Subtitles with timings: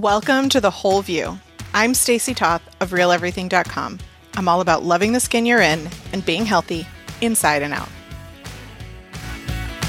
[0.00, 1.38] Welcome to The Whole View.
[1.72, 4.00] I'm Stacy Toth of RealEverything.com.
[4.34, 6.84] I'm all about loving the skin you're in and being healthy
[7.20, 7.88] inside and out.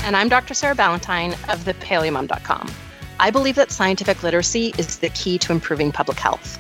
[0.04, 0.54] And I'm Dr.
[0.54, 2.71] Sarah Ballantyne of thepaleomom.com.
[3.20, 6.60] I believe that scientific literacy is the key to improving public health.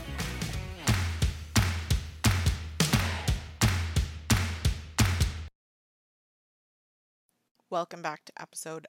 [7.69, 8.87] Welcome back to episode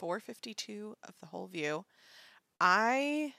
[0.00, 1.84] 452 of The Whole View.
[2.60, 3.34] I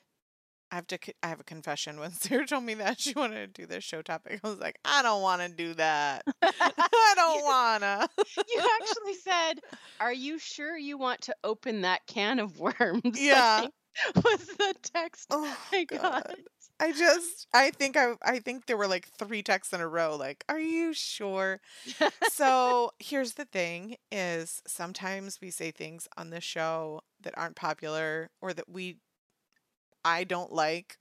[0.72, 2.00] I have to I have a confession.
[2.00, 4.78] When Sarah told me that she wanted to do this show topic, I was like,
[4.86, 6.24] I don't want to do that.
[6.42, 8.08] I don't wanna.
[8.50, 9.60] you actually said,
[10.00, 13.68] "Are you sure you want to open that can of worms?" Yeah.
[14.16, 16.02] was the text Oh I got.
[16.02, 16.36] God.
[16.80, 20.16] I just I think I I think there were like three texts in a row
[20.16, 21.60] like, "Are you sure?"
[22.32, 28.30] so, here's the thing is sometimes we say things on the show that aren't popular
[28.42, 28.98] or that we
[30.08, 30.98] I don't like.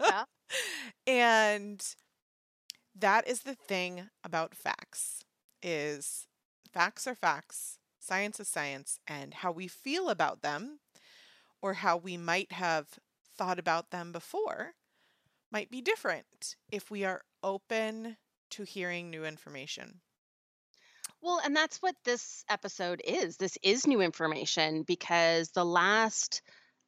[0.00, 0.24] Yeah.
[1.06, 1.82] And
[2.94, 5.24] that is the thing about facts
[5.62, 6.26] is
[6.72, 10.80] facts are facts, science is science, and how we feel about them
[11.62, 12.98] or how we might have
[13.36, 14.74] thought about them before
[15.50, 18.16] might be different if we are open
[18.50, 20.00] to hearing new information.
[21.22, 23.36] Well, and that's what this episode is.
[23.36, 26.42] This is new information because the last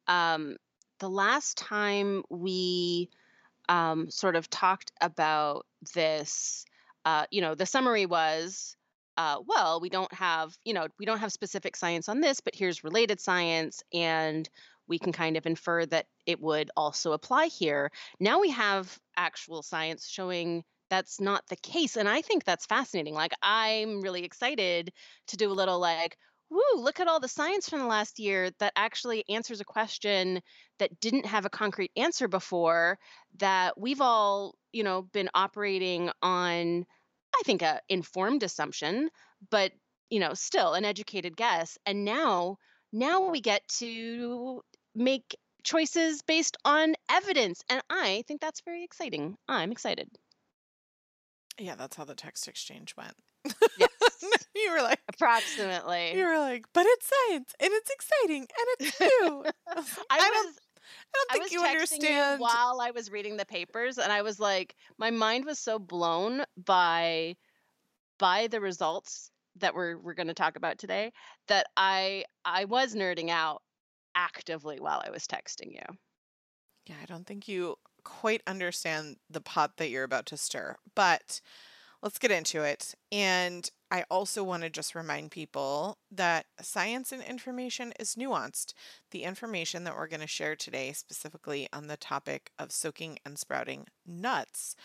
[0.07, 0.57] um
[0.99, 3.09] the last time we
[3.69, 6.65] um sort of talked about this
[7.05, 8.75] uh you know, the summary was
[9.17, 12.55] uh well, we don't have, you know, we don't have specific science on this, but
[12.55, 14.49] here's related science and
[14.87, 17.91] we can kind of infer that it would also apply here.
[18.19, 21.97] Now we have actual science showing that's not the case.
[21.97, 23.13] And I think that's fascinating.
[23.15, 24.91] Like, I'm really excited
[25.27, 26.17] to do a little like,
[26.49, 30.41] woo, look at all the science from the last year that actually answers a question
[30.79, 32.99] that didn't have a concrete answer before,
[33.39, 36.85] that we've all, you know, been operating on,
[37.35, 39.09] I think, a informed assumption,
[39.49, 39.71] but,
[40.09, 41.77] you know, still an educated guess.
[41.85, 42.57] And now,
[42.91, 44.61] now we get to
[44.93, 47.63] make choices based on evidence.
[47.69, 49.35] And I think that's very exciting.
[49.47, 50.09] I'm excited.
[51.57, 53.15] Yeah, that's how the text exchange went.
[53.77, 53.89] Yes.
[54.55, 56.13] you were like Approximately.
[56.15, 59.45] you were like, but it's science and it's exciting and it's new.
[59.67, 62.39] I was I I don't I don't I think was you understand.
[62.39, 65.79] you while I was reading the papers and I was like my mind was so
[65.79, 67.35] blown by
[68.19, 71.11] by the results that we're we're going to talk about today
[71.47, 73.61] that I I was nerding out
[74.15, 75.97] actively while I was texting you.
[76.85, 81.39] Yeah, I don't think you quite understand the pot that you're about to stir, but
[82.03, 82.95] let's get into it.
[83.11, 88.73] And I also want to just remind people that science and information is nuanced.
[89.11, 93.39] The information that we're going to share today, specifically on the topic of soaking and
[93.39, 94.75] sprouting nuts,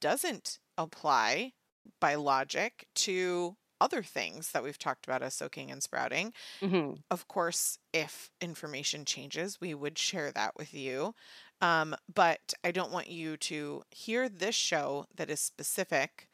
[0.00, 1.52] doesn't apply
[2.00, 6.32] by logic to other things that we've talked about as soaking and sprouting.
[6.60, 7.02] Mhm.
[7.10, 11.14] Of course, if information changes, we would share that with you.
[11.60, 16.28] Um, but I don't want you to hear this show that is specific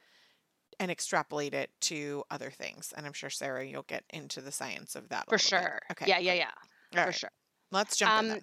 [0.81, 2.93] and extrapolate it to other things.
[2.97, 5.25] And I'm sure, Sarah, you'll get into the science of that.
[5.29, 5.63] For little bit.
[5.63, 5.81] sure.
[5.93, 6.07] Okay.
[6.07, 6.51] Yeah, yeah, yeah.
[6.97, 7.31] All For right, sure.
[7.73, 8.41] Let's jump in Um, then.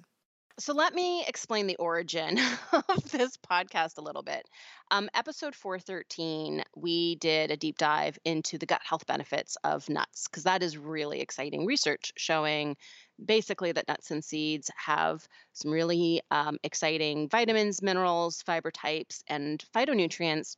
[0.57, 2.39] So let me explain the origin
[2.71, 4.47] of this podcast a little bit.
[4.89, 10.27] Um, episode 413, we did a deep dive into the gut health benefits of nuts
[10.27, 12.77] because that is really exciting research showing
[13.25, 19.63] basically that nuts and seeds have some really um, exciting vitamins, minerals, fiber types, and
[19.75, 20.55] phytonutrients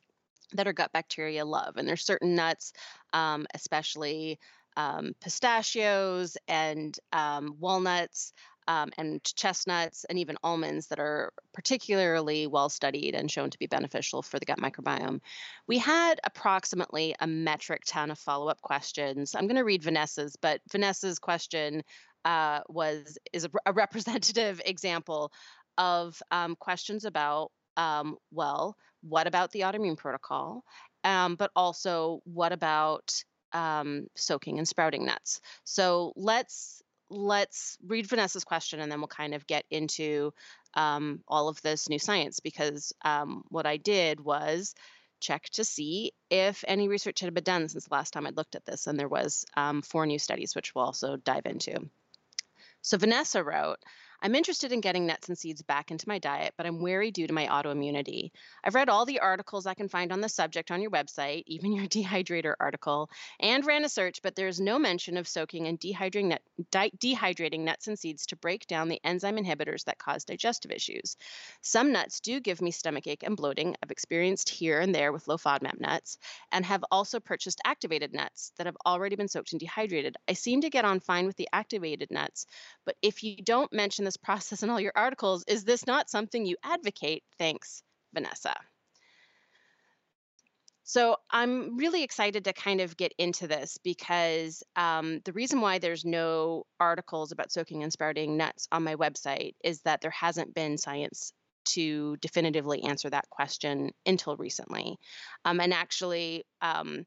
[0.53, 1.77] that our gut bacteria love.
[1.77, 2.73] And there's certain nuts,
[3.13, 4.39] um, especially
[4.75, 8.33] um, pistachios and um, walnuts
[8.67, 13.67] um, and chestnuts and even almonds that are particularly well studied and shown to be
[13.67, 15.21] beneficial for the gut microbiome.
[15.67, 19.35] We had approximately a metric ton of follow up questions.
[19.35, 21.83] I'm going to read Vanessa's, but Vanessa's question
[22.25, 25.31] uh, was is a, a representative example
[25.77, 30.63] of um, questions about um, well, what about the autoimmune protocol?
[31.03, 33.23] Um, but also, what about
[33.53, 35.41] um, soaking and sprouting nuts?
[35.63, 40.33] So let's let's read Vanessa's question and then we'll kind of get into
[40.73, 44.75] um, all of this new science because um, what I did was
[45.19, 48.55] check to see if any research had been done since the last time I'd looked
[48.55, 51.89] at this, and there was um, four new studies, which we'll also dive into.
[52.81, 53.79] So Vanessa wrote,
[54.19, 57.27] I'm interested in getting nuts and seeds back into my diet, but I'm wary due
[57.27, 58.31] to my autoimmunity.
[58.63, 61.71] I've read all the articles I can find on the subject on your website, even
[61.71, 66.29] your dehydrator article, and ran a search, but there's no mention of soaking and dehydrating,
[66.29, 66.41] nut,
[66.71, 71.15] di- dehydrating nuts and seeds to break down the enzyme inhibitors that cause digestive issues.
[71.61, 73.75] Some nuts do give me stomach ache and bloating.
[73.83, 76.17] I've experienced here and there with low FODMAP nuts,
[76.51, 80.17] and have also purchased activated nuts that have already been soaked and dehydrated.
[80.27, 82.47] I seem to get on fine with the activated nuts,
[82.83, 86.45] but if you don't mention this process in all your articles, is this not something
[86.45, 87.24] you advocate?
[87.38, 87.83] Thanks,
[88.13, 88.56] Vanessa.
[90.83, 95.80] So I'm really excited to kind of get into this because um, the reason why
[95.80, 100.56] there's no articles about soaking and sprouting nuts on my website is that there hasn't
[100.56, 101.33] been science
[101.65, 104.98] to definitively answer that question until recently.
[105.44, 107.06] Um, and actually, um,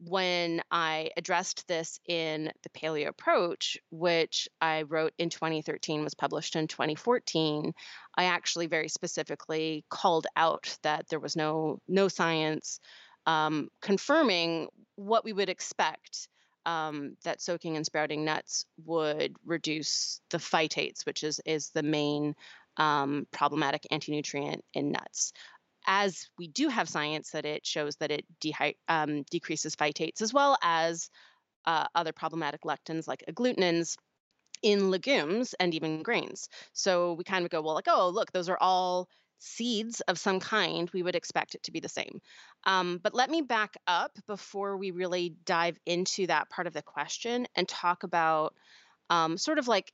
[0.00, 6.56] when I addressed this in the Paleo Approach, which I wrote in 2013, was published
[6.56, 7.72] in 2014,
[8.16, 12.80] I actually very specifically called out that there was no no science
[13.26, 16.28] um, confirming what we would expect
[16.64, 22.34] um, that soaking and sprouting nuts would reduce the phytates, which is is the main
[22.76, 25.32] um, problematic anti-nutrient in nuts.
[25.88, 30.34] As we do have science that it shows that it dehy- um, decreases phytates as
[30.34, 31.10] well as
[31.64, 33.96] uh, other problematic lectins like agglutinins
[34.62, 36.48] in legumes and even grains.
[36.72, 39.08] So we kind of go, well, like, oh, look, those are all
[39.38, 42.20] seeds of some kind, we would expect it to be the same.
[42.64, 46.82] Um, but let me back up before we really dive into that part of the
[46.82, 48.54] question and talk about
[49.10, 49.92] um, sort of like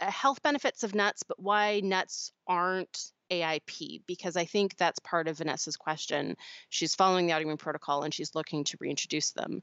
[0.00, 5.28] uh, health benefits of nuts, but why nuts aren't AIP, because I think that's part
[5.28, 6.36] of Vanessa's question.
[6.68, 9.62] She's following the autoimmune protocol and she's looking to reintroduce them.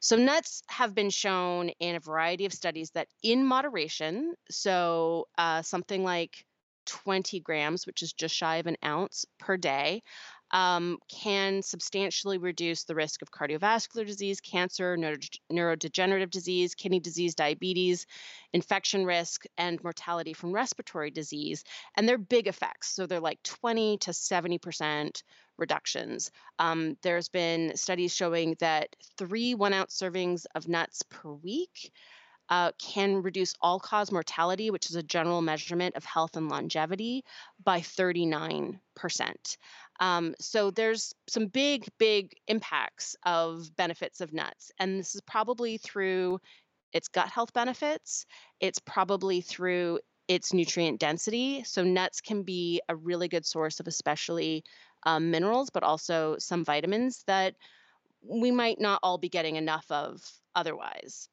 [0.00, 5.62] So, nuts have been shown in a variety of studies that in moderation, so uh,
[5.62, 6.44] something like
[6.86, 10.02] 20 grams, which is just shy of an ounce per day,
[10.50, 15.16] um, can substantially reduce the risk of cardiovascular disease, cancer, neuro-
[15.52, 18.06] neurodegenerative disease, kidney disease, diabetes,
[18.52, 21.64] infection risk, and mortality from respiratory disease.
[21.96, 22.88] And they're big effects.
[22.94, 25.22] So they're like 20 to 70%
[25.58, 26.30] reductions.
[26.58, 31.92] Um, there's been studies showing that three one ounce servings of nuts per week
[32.48, 37.24] uh, can reduce all cause mortality, which is a general measurement of health and longevity,
[37.62, 38.78] by 39%.
[40.00, 44.70] Um, so there's some big, big impacts of benefits of nuts.
[44.78, 46.38] And this is probably through
[46.92, 48.24] its gut health benefits,
[48.60, 51.64] it's probably through its nutrient density.
[51.64, 54.64] So nuts can be a really good source of especially
[55.04, 57.54] um, minerals, but also some vitamins that
[58.22, 60.22] we might not all be getting enough of
[60.54, 61.28] otherwise.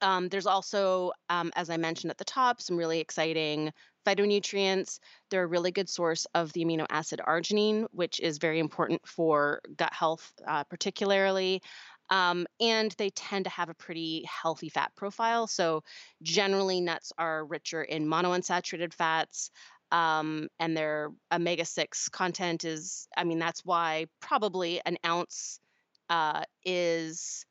[0.00, 3.72] Um, there's also, um, as I mentioned at the top, some really exciting
[4.06, 4.98] phytonutrients.
[5.30, 9.60] They're a really good source of the amino acid arginine, which is very important for
[9.76, 11.62] gut health, uh, particularly.
[12.10, 15.46] Um, and they tend to have a pretty healthy fat profile.
[15.46, 15.82] So,
[16.22, 19.50] generally, nuts are richer in monounsaturated fats.
[19.90, 25.60] Um, and their omega 6 content is, I mean, that's why probably an ounce
[26.08, 27.46] uh, is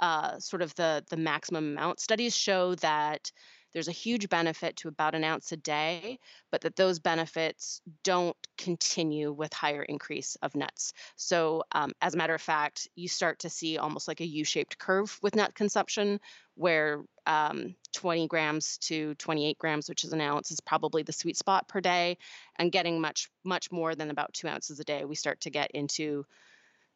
[0.00, 2.00] uh, sort of the the maximum amount.
[2.00, 3.32] Studies show that
[3.72, 6.18] there's a huge benefit to about an ounce a day,
[6.50, 10.92] but that those benefits don't continue with higher increase of nuts.
[11.16, 14.78] So, um, as a matter of fact, you start to see almost like a U-shaped
[14.78, 16.20] curve with nut consumption,
[16.54, 21.36] where um, 20 grams to 28 grams, which is an ounce, is probably the sweet
[21.36, 22.18] spot per day,
[22.56, 25.70] and getting much much more than about two ounces a day, we start to get
[25.72, 26.24] into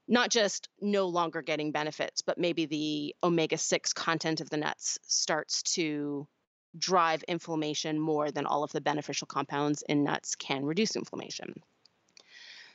[0.09, 4.99] not just no longer getting benefits, but maybe the omega 6 content of the nuts
[5.03, 6.27] starts to
[6.79, 11.55] drive inflammation more than all of the beneficial compounds in nuts can reduce inflammation.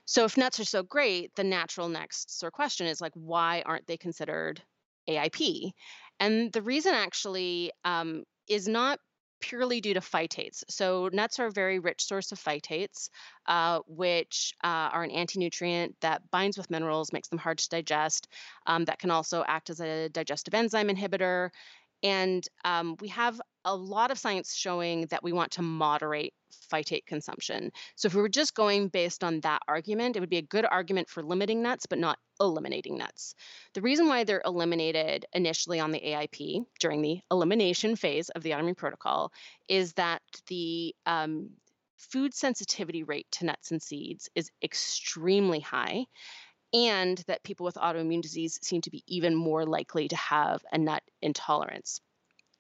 [0.06, 3.62] So, if nuts are so great, the natural next sort of question is like, why
[3.66, 4.62] aren't they considered
[5.10, 5.74] AIP?
[6.20, 9.00] And the reason actually um, is not
[9.40, 10.64] purely due to phytates.
[10.70, 13.10] So, nuts are a very rich source of phytates,
[13.48, 17.70] uh, which uh, are an anti nutrient that binds with minerals, makes them hard to
[17.70, 18.30] digest,
[18.66, 21.50] um, that can also act as a digestive enzyme inhibitor.
[22.04, 26.34] And um, we have a lot of science showing that we want to moderate
[26.72, 27.70] phytate consumption.
[27.98, 30.66] So if we were just going based on that argument, it would be a good
[30.66, 33.36] argument for limiting nuts, but not eliminating nuts.
[33.74, 38.52] The reason why they're eliminated initially on the AIP during the elimination phase of the
[38.52, 39.34] autoimmune protocol
[39.68, 41.50] is that the um,
[41.98, 46.06] food sensitivity rate to nuts and seeds is extremely high
[46.74, 50.78] and that people with autoimmune disease seem to be even more likely to have a
[50.78, 52.00] nut intolerance.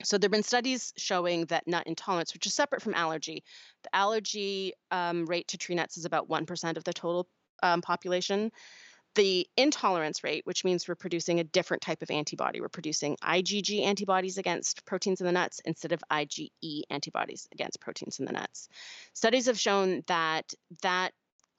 [0.03, 3.43] So there have been studies showing that nut intolerance, which is separate from allergy,
[3.83, 7.27] the allergy um, rate to tree nuts is about 1% of the total
[7.63, 8.51] um, population.
[9.15, 13.83] The intolerance rate, which means we're producing a different type of antibody, we're producing IgG
[13.83, 16.51] antibodies against proteins in the nuts instead of IgE
[16.91, 18.69] antibodies against proteins in the nuts.
[19.13, 21.13] Studies have shown that that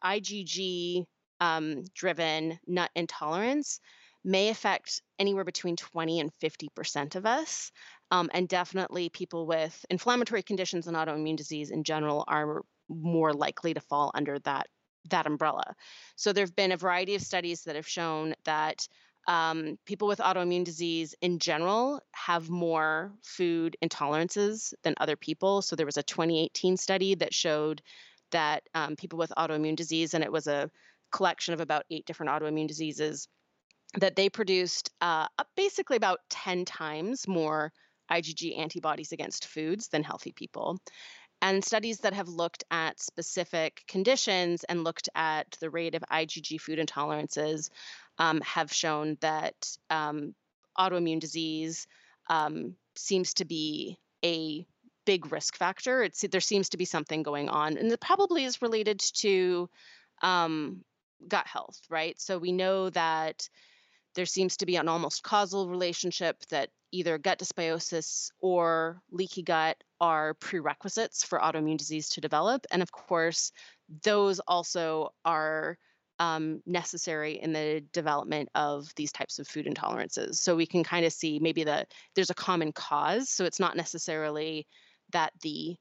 [0.04, 1.04] IgG
[1.40, 3.80] um, driven nut intolerance
[4.28, 7.72] may affect anywhere between 20 and 50% of us.
[8.10, 13.74] Um, and definitely people with inflammatory conditions and autoimmune disease in general are more likely
[13.74, 14.66] to fall under that
[15.10, 15.74] that umbrella.
[16.16, 18.86] So there have been a variety of studies that have shown that
[19.26, 25.62] um, people with autoimmune disease in general have more food intolerances than other people.
[25.62, 27.80] So there was a 2018 study that showed
[28.32, 30.70] that um, people with autoimmune disease, and it was a
[31.10, 33.28] collection of about eight different autoimmune diseases,
[33.94, 35.26] that they produced uh,
[35.56, 37.72] basically about 10 times more
[38.10, 40.78] IgG antibodies against foods than healthy people.
[41.40, 46.60] And studies that have looked at specific conditions and looked at the rate of IgG
[46.60, 47.70] food intolerances
[48.18, 49.54] um, have shown that
[49.88, 50.34] um,
[50.76, 51.86] autoimmune disease
[52.28, 54.66] um, seems to be a
[55.06, 56.02] big risk factor.
[56.02, 59.70] It's there seems to be something going on, and it probably is related to
[60.22, 60.84] um,
[61.26, 62.20] gut health, right?
[62.20, 63.48] So we know that
[64.18, 69.76] there seems to be an almost causal relationship that either gut dysbiosis or leaky gut
[70.00, 72.66] are prerequisites for autoimmune disease to develop.
[72.72, 73.52] And of course,
[74.02, 75.78] those also are
[76.18, 80.34] um, necessary in the development of these types of food intolerances.
[80.38, 83.30] So we can kind of see maybe that there's a common cause.
[83.30, 84.66] So it's not necessarily
[85.12, 85.76] that the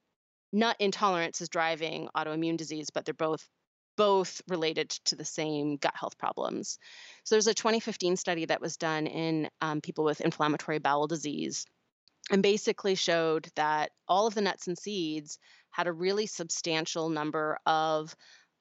[0.54, 3.50] nut intolerance is driving autoimmune disease, but they're both
[3.98, 6.80] both related to the same gut health problems.
[7.24, 11.66] So there's a 2015 study that was done in um, people with inflammatory bowel disease
[12.32, 15.40] and basically showed that all of the nuts and seeds
[15.72, 18.16] had a really substantial number of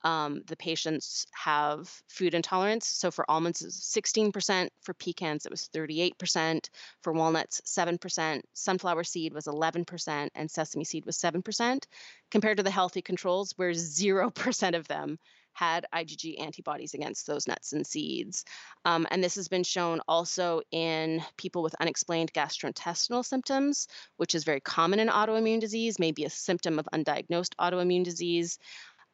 [0.06, 2.86] um, the patients have food intolerance.
[2.86, 4.68] So for almonds, it was 16%.
[4.80, 6.68] For pecans, it was 38%.
[7.02, 8.40] For walnuts, 7%.
[8.52, 10.28] Sunflower seed was 11%.
[10.36, 11.82] And sesame seed was 7%,
[12.30, 15.18] compared to the healthy controls, where 0% of them
[15.54, 18.44] had IgG antibodies against those nuts and seeds.
[18.84, 24.44] Um, and this has been shown also in people with unexplained gastrointestinal symptoms, which is
[24.44, 28.58] very common in autoimmune disease, maybe a symptom of undiagnosed autoimmune disease.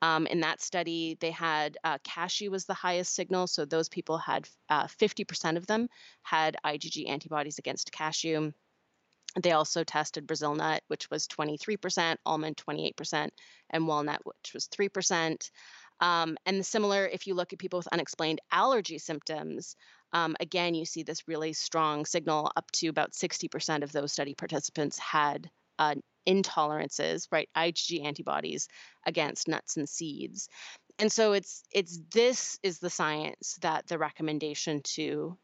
[0.03, 3.47] Um, in that study, they had uh, cashew was the highest signal.
[3.47, 5.89] So those people had uh, 50% of them
[6.23, 8.51] had IgG antibodies against cashew.
[9.41, 13.31] They also tested Brazil nut, which was 23%, almond 28%,
[13.71, 15.51] and walnut, which was 3%.
[16.01, 19.77] Um, and similar, if you look at people with unexplained allergy symptoms,
[20.13, 24.35] um, again, you see this really strong signal up to about 60% of those study
[24.35, 25.49] participants had
[25.83, 25.95] uh,
[26.27, 27.49] intolerances, right?
[27.57, 28.69] IgG antibodies
[29.07, 30.49] against nuts and seeds.
[30.99, 35.37] And so it's it's this is the science that the recommendation to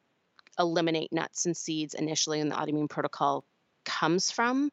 [0.59, 3.45] eliminate nuts and seeds initially in the autoimmune protocol
[3.85, 4.71] comes from.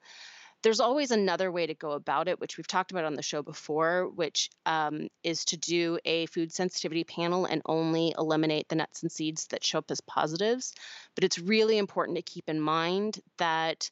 [0.62, 3.44] There's always another way to go about it, which we've talked about on the show
[3.44, 9.04] before, which um, is to do a food sensitivity panel and only eliminate the nuts
[9.04, 10.74] and seeds that show up as positives.
[11.14, 13.92] But it's really important to keep in mind that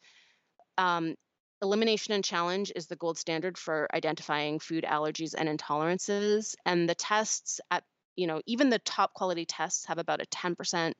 [0.79, 1.15] um,
[1.63, 6.55] Elimination and challenge is the gold standard for identifying food allergies and intolerances.
[6.65, 7.85] And the tests at,
[8.17, 10.93] you know, even the top quality tests have about a 10%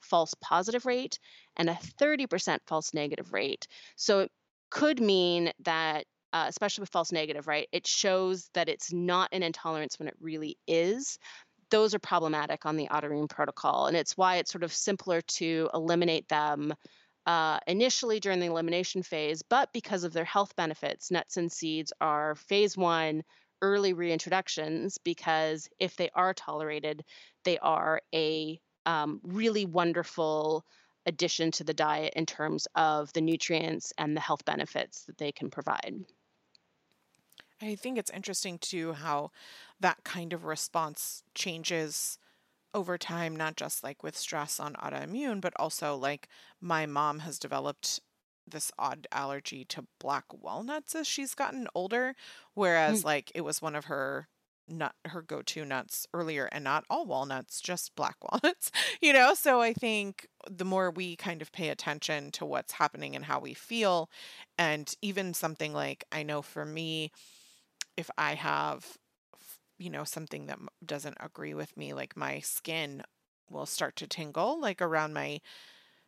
[0.00, 1.18] false positive rate
[1.56, 3.66] and a 30% false negative rate.
[3.96, 4.30] So it
[4.70, 9.42] could mean that, uh, especially with false negative, right, it shows that it's not an
[9.42, 11.18] intolerance when it really is.
[11.70, 13.86] Those are problematic on the autoimmune protocol.
[13.86, 16.74] And it's why it's sort of simpler to eliminate them
[17.30, 21.92] uh, initially during the elimination phase, but because of their health benefits, nuts and seeds
[22.00, 23.22] are phase one
[23.62, 27.04] early reintroductions because if they are tolerated,
[27.44, 30.66] they are a um, really wonderful
[31.06, 35.30] addition to the diet in terms of the nutrients and the health benefits that they
[35.30, 35.94] can provide.
[37.62, 39.30] I think it's interesting too how
[39.78, 42.18] that kind of response changes
[42.74, 46.28] over time, not just like with stress on autoimmune, but also like
[46.60, 48.00] my mom has developed
[48.46, 52.14] this odd allergy to black walnuts as she's gotten older,
[52.54, 53.04] whereas mm.
[53.06, 54.28] like it was one of her
[54.70, 58.70] nut her go-to nuts earlier and not all walnuts just black walnuts
[59.02, 63.16] you know so i think the more we kind of pay attention to what's happening
[63.16, 64.08] and how we feel
[64.56, 67.10] and even something like i know for me
[67.96, 68.96] if i have
[69.80, 73.02] you know, something that doesn't agree with me, like my skin
[73.48, 75.40] will start to tingle, like around my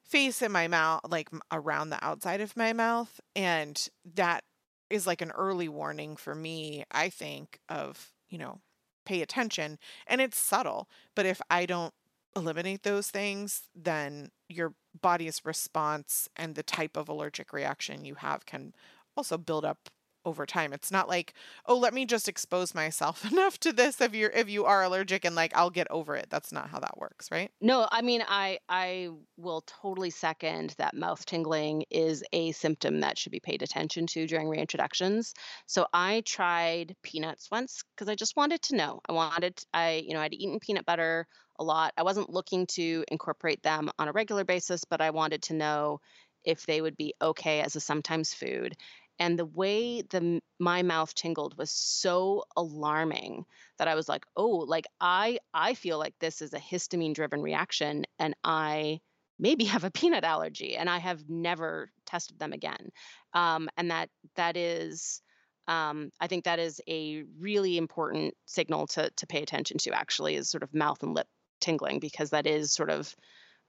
[0.05, 3.19] face and my mouth, like around the outside of my mouth.
[3.35, 4.45] And that
[4.91, 8.61] is like an early warning for me, I think, of, you know,
[9.07, 9.79] pay attention.
[10.07, 10.87] And it's subtle.
[11.17, 11.95] But if I don't
[12.37, 18.45] eliminate those things, then your body's response and the type of allergic reaction you have
[18.45, 18.75] can
[19.17, 19.89] also build up
[20.25, 20.73] over time.
[20.73, 21.35] It's not like,
[21.67, 25.25] oh, let me just expose myself enough to this if you're if you are allergic
[25.25, 26.27] and like I'll get over it.
[26.31, 27.51] That's not how that works, right?
[27.61, 33.19] No, I mean I I will totally second that mouth tingling is a symptom that
[33.19, 35.33] should be paid attention to during reintroductions.
[35.67, 39.01] So I tried peanuts once because I just wanted to know.
[39.09, 41.27] I wanted I you know I'd eaten peanut butter
[41.59, 41.93] a lot.
[41.97, 46.01] I wasn't looking to incorporate them on a regular basis, but I wanted to know
[46.45, 48.77] if they would be okay as a sometimes food
[49.23, 53.45] and the way the my mouth tingled was so alarming
[53.79, 57.41] that I was like, "Oh, like I I feel like this is a histamine driven
[57.41, 59.01] reaction and I
[59.39, 62.91] maybe have a peanut allergy and I have never tested them again."
[63.33, 65.23] Um, and that that is
[65.69, 70.35] um, I think that is a really important signal to to pay attention to actually
[70.35, 71.29] is sort of mouth and lip
[71.61, 73.15] tingling because that is sort of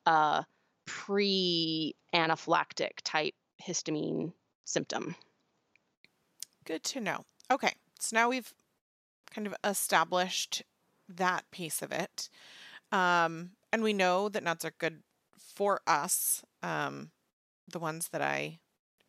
[0.07, 0.45] a
[0.87, 4.33] pre anaphylactic type histamine
[4.65, 5.15] symptom.
[6.65, 7.25] Good to know.
[7.51, 8.53] Okay, so now we've
[9.33, 10.63] kind of established
[11.09, 12.29] that piece of it.
[12.91, 15.01] Um, and we know that nuts are good
[15.37, 16.43] for us.
[16.61, 17.11] Um,
[17.71, 18.59] the ones that I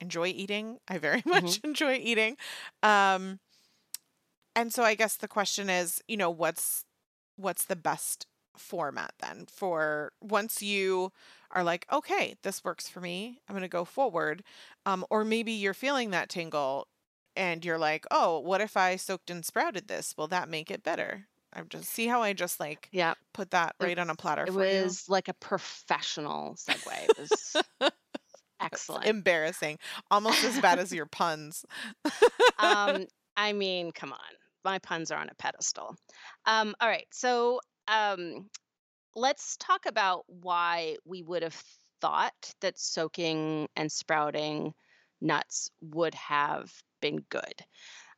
[0.00, 1.68] enjoy eating, I very much mm-hmm.
[1.68, 2.36] enjoy eating.
[2.82, 3.40] Um,
[4.56, 6.84] and so I guess the question is, you know, what's
[7.36, 11.10] what's the best format then for once you
[11.50, 14.44] are like, okay, this works for me, I'm going to go forward.
[14.86, 16.86] Um, or maybe you're feeling that tingle
[17.36, 20.14] and you're like, oh, what if I soaked and sprouted this?
[20.16, 21.26] Will that make it better?
[21.54, 24.44] I'm just see how I just like yeah put that right it, on a platter.
[24.44, 25.12] It was you.
[25.12, 27.08] like a professional segue.
[27.08, 27.56] It was
[28.60, 29.06] excellent.
[29.06, 29.78] embarrassing,
[30.10, 31.64] almost as bad as your puns.
[32.58, 34.18] um, I mean, come on,
[34.64, 35.96] my puns are on a pedestal.
[36.46, 38.48] Um, all right, so um,
[39.14, 41.60] let's talk about why we would have
[42.00, 44.74] thought that soaking and sprouting
[45.20, 46.72] nuts would have
[47.04, 47.62] been good.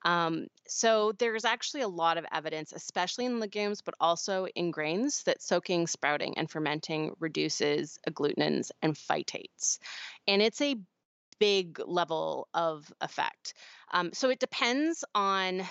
[0.05, 5.25] Um, so there's actually a lot of evidence, especially in legumes, but also in grains,
[5.25, 9.79] that soaking, sprouting, and fermenting reduces agglutinins and phytates.
[10.29, 10.77] And it's a
[11.41, 13.55] big level of effect.
[13.93, 15.63] Um, so it depends on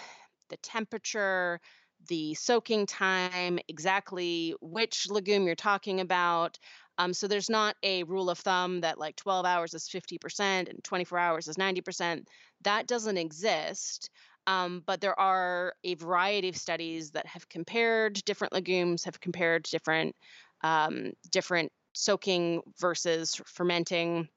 [0.50, 1.62] the temperature,
[2.10, 6.60] the soaking time, exactly which legume you're talking about.
[6.98, 10.84] Um, so there's not a rule of thumb that like 12 hours is 50% and
[10.84, 12.28] 24 hours is 90%.
[12.64, 14.10] That doesn't exist.
[14.48, 19.64] Um, but there are a variety of studies that have compared different legumes, have compared
[19.64, 20.16] different
[20.64, 24.28] um, different soaking versus fermenting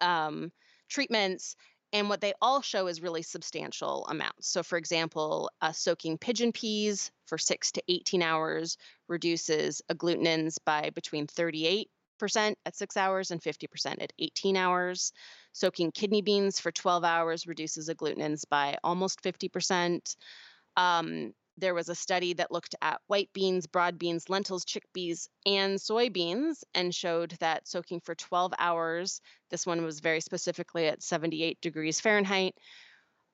[0.00, 0.50] um,
[0.88, 1.56] treatments,
[1.94, 4.48] and what they all show is really substantial amounts.
[4.48, 8.76] So, for example, uh, soaking pigeon peas for six to 18 hours
[9.08, 11.86] reduces agglutinins by between 38%
[12.66, 15.12] at six hours and 50% at 18 hours.
[15.54, 20.16] Soaking kidney beans for 12 hours reduces agglutinins by almost 50%.
[20.76, 25.78] Um, there was a study that looked at white beans, broad beans, lentils, chickpeas, and
[25.78, 31.60] soybeans and showed that soaking for 12 hours, this one was very specifically at 78
[31.60, 32.56] degrees Fahrenheit,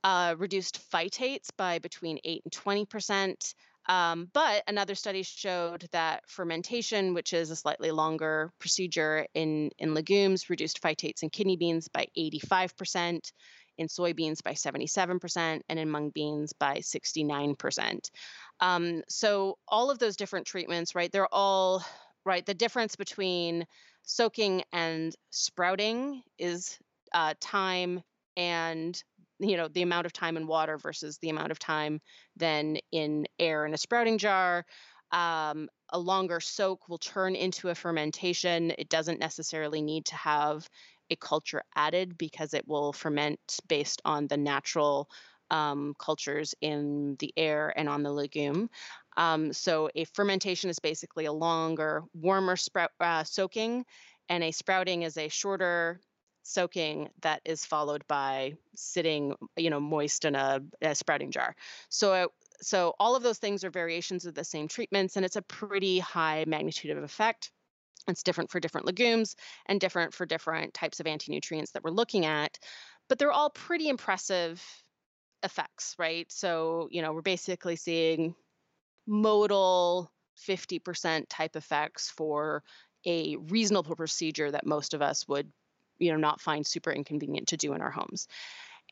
[0.05, 3.55] uh, reduced phytates by between 8 and 20 percent.
[3.91, 9.95] Um, but another study showed that fermentation, which is a slightly longer procedure in, in
[9.95, 13.33] legumes, reduced phytates in kidney beans by 85%,
[13.79, 18.11] in soybeans by 77%, and in mung beans by 69%.
[18.61, 21.85] Um, so all of those different treatments, right, they're all,
[22.25, 23.67] right, the difference between
[24.05, 26.79] soaking and sprouting is
[27.13, 28.03] uh, time
[28.37, 29.03] and
[29.41, 32.01] you know the amount of time in water versus the amount of time
[32.37, 34.65] then in air in a sprouting jar
[35.13, 40.69] um, a longer soak will turn into a fermentation it doesn't necessarily need to have
[41.11, 45.09] a culture added because it will ferment based on the natural
[45.51, 48.71] um, cultures in the air and on the legume.
[49.17, 53.85] Um, so a fermentation is basically a longer, warmer sprout, uh, soaking,
[54.29, 56.01] and a sprouting is a shorter
[56.43, 61.55] soaking that is followed by sitting, you know, moist in a, a sprouting jar.
[61.89, 62.29] So
[62.63, 65.99] so all of those things are variations of the same treatments, and it's a pretty
[65.99, 67.51] high magnitude of effect.
[68.09, 72.27] It's different for different legumes and different for different types of anti-nutrients that we're looking
[72.27, 72.59] at,
[73.09, 74.63] but they're all pretty impressive
[75.43, 76.31] effects, right?
[76.31, 78.35] So, you know, we're basically seeing
[79.07, 80.11] modal
[80.47, 82.63] 50% type effects for
[83.07, 85.51] a reasonable procedure that most of us would,
[86.01, 88.27] you know, not find super inconvenient to do in our homes.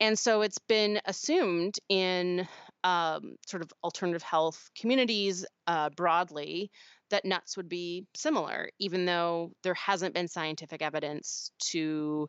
[0.01, 2.47] And so it's been assumed in
[2.85, 6.71] um, sort of alternative health communities uh, broadly
[7.11, 12.29] that nuts would be similar, even though there hasn't been scientific evidence to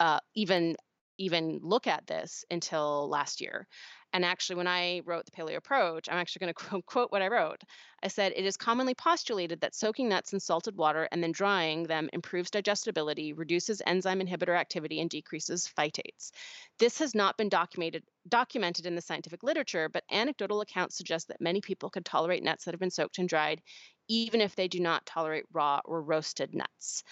[0.00, 0.76] uh, even
[1.16, 3.68] even look at this until last year.
[4.14, 7.26] And actually, when I wrote the paleo approach, I'm actually going to quote what I
[7.26, 7.60] wrote.
[8.00, 11.82] I said, It is commonly postulated that soaking nuts in salted water and then drying
[11.82, 16.30] them improves digestibility, reduces enzyme inhibitor activity, and decreases phytates.
[16.78, 21.40] This has not been documented, documented in the scientific literature, but anecdotal accounts suggest that
[21.40, 23.60] many people could tolerate nuts that have been soaked and dried,
[24.08, 27.02] even if they do not tolerate raw or roasted nuts.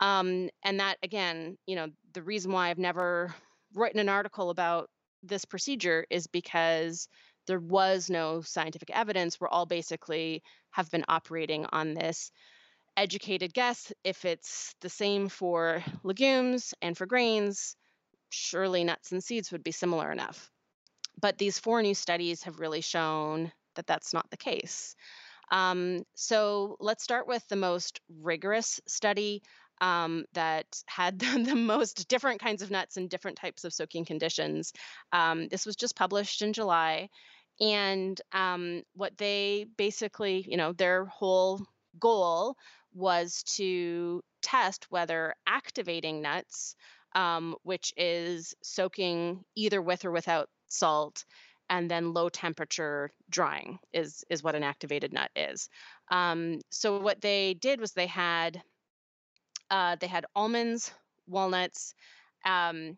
[0.00, 3.32] Um, and that, again, you know, the reason why I've never
[3.74, 4.90] written an article about
[5.22, 7.08] this procedure is because
[7.46, 9.40] there was no scientific evidence.
[9.40, 12.30] We're all basically have been operating on this
[12.96, 13.92] educated guess.
[14.04, 17.76] If it's the same for legumes and for grains,
[18.30, 20.50] surely nuts and seeds would be similar enough.
[21.20, 24.94] But these four new studies have really shown that that's not the case.
[25.50, 29.42] Um, so let's start with the most rigorous study
[29.80, 34.04] um, that had the, the, most different kinds of nuts and different types of soaking
[34.04, 34.72] conditions.
[35.12, 37.08] Um, this was just published in July.
[37.60, 41.60] And um, what they basically, you know, their whole
[41.98, 42.56] goal
[42.94, 46.76] was to test whether activating nuts,
[47.14, 51.24] um, which is soaking either with or without salt,
[51.70, 55.68] and then low temperature drying is is what an activated nut is.
[56.10, 58.62] Um, so what they did was they had
[59.70, 60.92] uh, they had almonds,
[61.26, 61.94] walnuts,
[62.44, 62.96] um,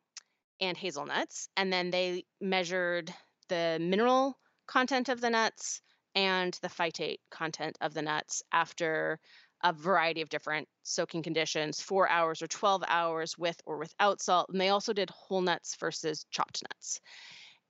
[0.61, 1.48] and hazelnuts.
[1.56, 3.12] And then they measured
[3.48, 5.80] the mineral content of the nuts
[6.14, 9.18] and the phytate content of the nuts after
[9.62, 14.48] a variety of different soaking conditions four hours or 12 hours with or without salt.
[14.50, 17.00] And they also did whole nuts versus chopped nuts.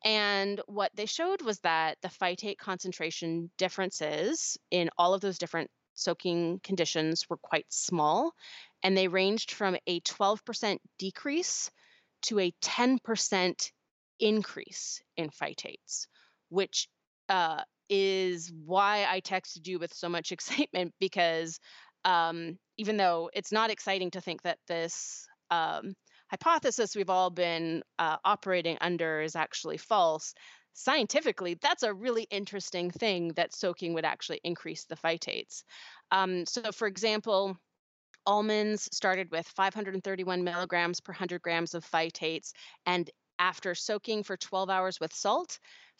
[0.04, 5.70] And what they showed was that the phytate concentration differences in all of those different
[6.00, 8.32] soaking conditions were quite small
[8.82, 11.70] and they ranged from a 12% decrease
[12.22, 13.70] to a 10%
[14.18, 16.06] increase in phytates,
[16.48, 16.88] which
[17.28, 21.58] uh, is why I texted you with so much excitement because
[22.04, 25.94] um, even though it's not exciting to think that this um,
[26.30, 30.32] hypothesis we've all been uh, operating under is actually false,
[30.72, 35.62] scientifically, that's a really interesting thing that soaking would actually increase the phytates.
[36.10, 37.56] Um, so, for example,
[38.26, 42.52] almonds started with 531 milligrams per 100 grams of phytates,
[42.86, 45.58] and after soaking for 12 hours with salt,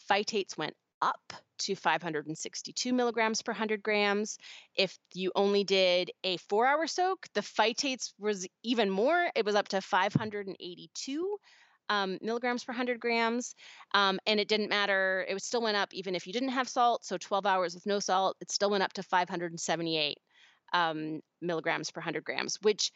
[0.09, 4.37] phytates went up to 562 milligrams per 100 grams.
[4.75, 9.29] If you only did a four hour soak, the phytates was even more.
[9.35, 11.37] It was up to 582
[11.91, 13.53] um, milligrams per 100 grams.
[13.93, 17.03] Um, and it didn't matter, it still went up even if you didn't have salt.
[17.05, 20.17] So 12 hours with no salt, it still went up to 578
[20.73, 22.93] um, milligrams per 100 grams, which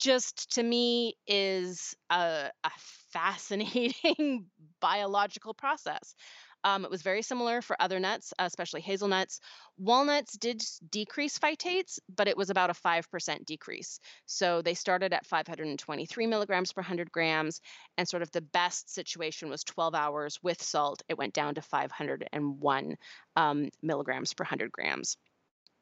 [0.00, 2.70] just to me is a, a
[3.12, 4.46] fascinating
[4.80, 6.14] biological process.
[6.64, 9.40] Um, it was very similar for other nuts, especially hazelnuts.
[9.78, 14.00] Walnuts did decrease phytates, but it was about a 5% decrease.
[14.26, 17.60] So they started at 523 milligrams per 100 grams,
[17.96, 21.02] and sort of the best situation was 12 hours with salt.
[21.08, 22.96] It went down to 501
[23.36, 25.16] um, milligrams per 100 grams.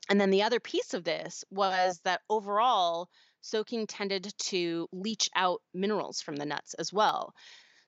[0.09, 3.09] And then the other piece of this was that overall,
[3.41, 7.35] soaking tended to leach out minerals from the nuts as well.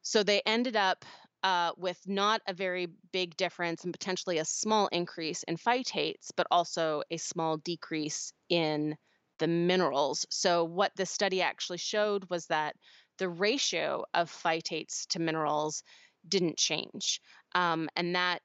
[0.03, 1.05] So they ended up
[1.43, 6.47] uh, with not a very big difference and potentially a small increase in phytates, but
[6.51, 8.97] also a small decrease in
[9.39, 10.27] the minerals.
[10.31, 12.75] So, what the study actually showed was that
[13.19, 15.83] the ratio of phytates to minerals
[16.27, 17.21] didn't change.
[17.55, 18.41] Um, and that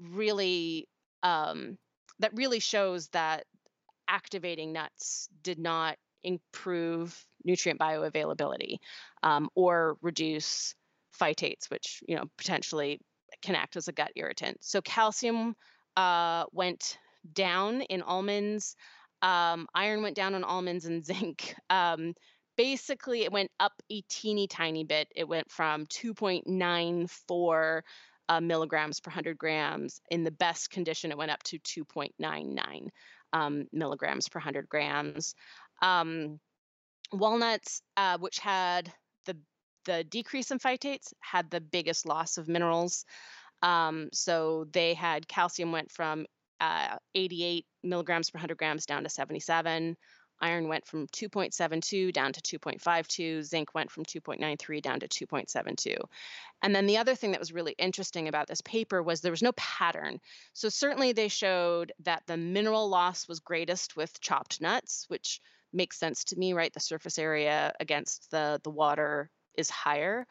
[0.00, 0.88] really
[1.22, 1.76] um,
[2.20, 3.44] that really shows that
[4.08, 8.76] activating nuts did not improve nutrient bioavailability
[9.22, 10.74] um, or reduce
[11.20, 13.00] phytates, which you know potentially
[13.42, 14.58] can act as a gut irritant.
[14.60, 15.54] So calcium
[15.96, 16.98] uh, went
[17.32, 18.76] down in almonds.
[19.20, 21.54] Um, iron went down on almonds and zinc.
[21.70, 22.14] Um,
[22.56, 25.08] basically, it went up a teeny tiny bit.
[25.14, 27.82] It went from 2.94
[28.28, 30.00] uh, milligrams per 100 grams.
[30.10, 32.88] In the best condition, it went up to 2.99
[33.32, 35.34] um, milligrams per 100 grams.
[35.82, 36.40] Um,
[37.12, 38.92] walnuts, uh, which had
[39.88, 43.06] the decrease in phytates, had the biggest loss of minerals.
[43.62, 46.26] Um, so they had calcium went from
[46.60, 49.96] uh, 88 milligrams per 100 grams down to 77.
[50.40, 55.96] iron went from 2.72 down to 2.52, zinc went from 2.93 down to 2.72.
[56.62, 59.42] And then the other thing that was really interesting about this paper was there was
[59.42, 60.20] no pattern.
[60.52, 65.40] So certainly they showed that the mineral loss was greatest with chopped nuts, which
[65.72, 66.72] makes sense to me, right?
[66.72, 70.26] The surface area against the the water is higher.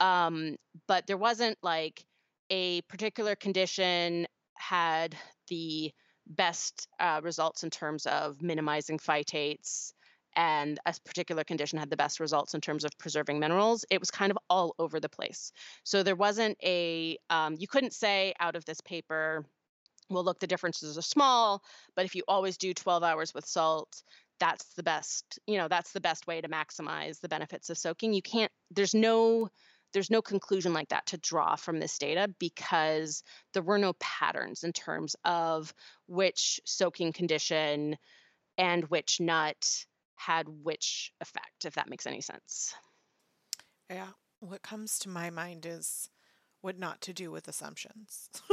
[0.00, 2.04] Um, but there wasn't like
[2.50, 5.16] a particular condition had
[5.48, 5.92] the
[6.26, 9.92] best uh, results in terms of minimizing phytates
[10.36, 14.10] and a particular condition had the best results in terms of preserving minerals it was
[14.10, 15.52] kind of all over the place
[15.84, 19.44] so there wasn't a um, you couldn't say out of this paper
[20.10, 21.62] well look the differences are small
[21.96, 24.02] but if you always do 12 hours with salt
[24.40, 28.12] that's the best you know that's the best way to maximize the benefits of soaking
[28.12, 29.48] you can't there's no
[29.92, 33.22] there's no conclusion like that to draw from this data because
[33.54, 35.72] there were no patterns in terms of
[36.06, 37.96] which soaking condition
[38.58, 42.74] and which nut had which effect, if that makes any sense.
[43.88, 44.08] Yeah.
[44.40, 46.10] What comes to my mind is
[46.60, 48.28] what not to do with assumptions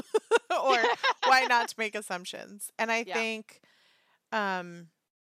[0.51, 0.77] or
[1.25, 2.71] why not to make assumptions.
[2.79, 3.13] And I yeah.
[3.13, 3.61] think
[4.31, 4.87] um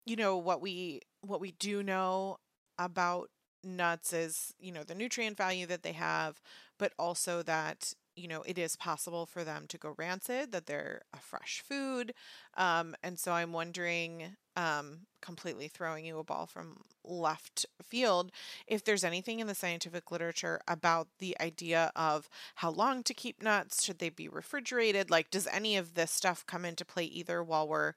[0.05, 2.38] you know what we what we do know
[2.77, 3.29] about
[3.63, 6.41] nuts is, you know, the nutrient value that they have,
[6.77, 11.01] but also that, you know, it is possible for them to go rancid, that they're
[11.13, 12.13] a fresh food.
[12.57, 18.31] Um, and so I'm wondering, um, completely throwing you a ball from left field,
[18.67, 23.41] if there's anything in the scientific literature about the idea of how long to keep
[23.43, 25.09] nuts, should they be refrigerated?
[25.09, 27.93] Like, does any of this stuff come into play either while we're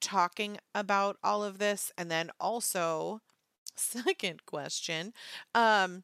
[0.00, 1.92] talking about all of this?
[1.96, 3.20] And then also,
[3.78, 5.12] second question
[5.54, 6.02] um,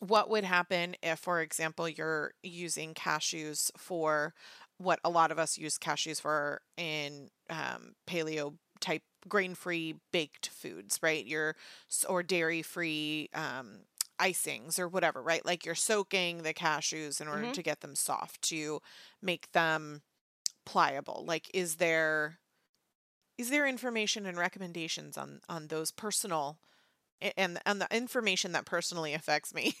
[0.00, 4.34] what would happen if for example you're using cashews for
[4.78, 10.48] what a lot of us use cashews for in um, paleo type grain free baked
[10.48, 11.56] foods right your
[12.08, 13.80] or dairy free um,
[14.20, 17.52] icings or whatever right like you're soaking the cashews in order mm-hmm.
[17.52, 18.80] to get them soft to
[19.22, 20.02] make them
[20.66, 22.38] pliable like is there
[23.38, 26.58] is there information and recommendations on on those personal
[27.36, 29.74] and and the information that personally affects me.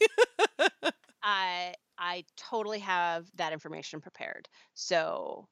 [1.22, 4.48] I I totally have that information prepared.
[4.74, 5.48] So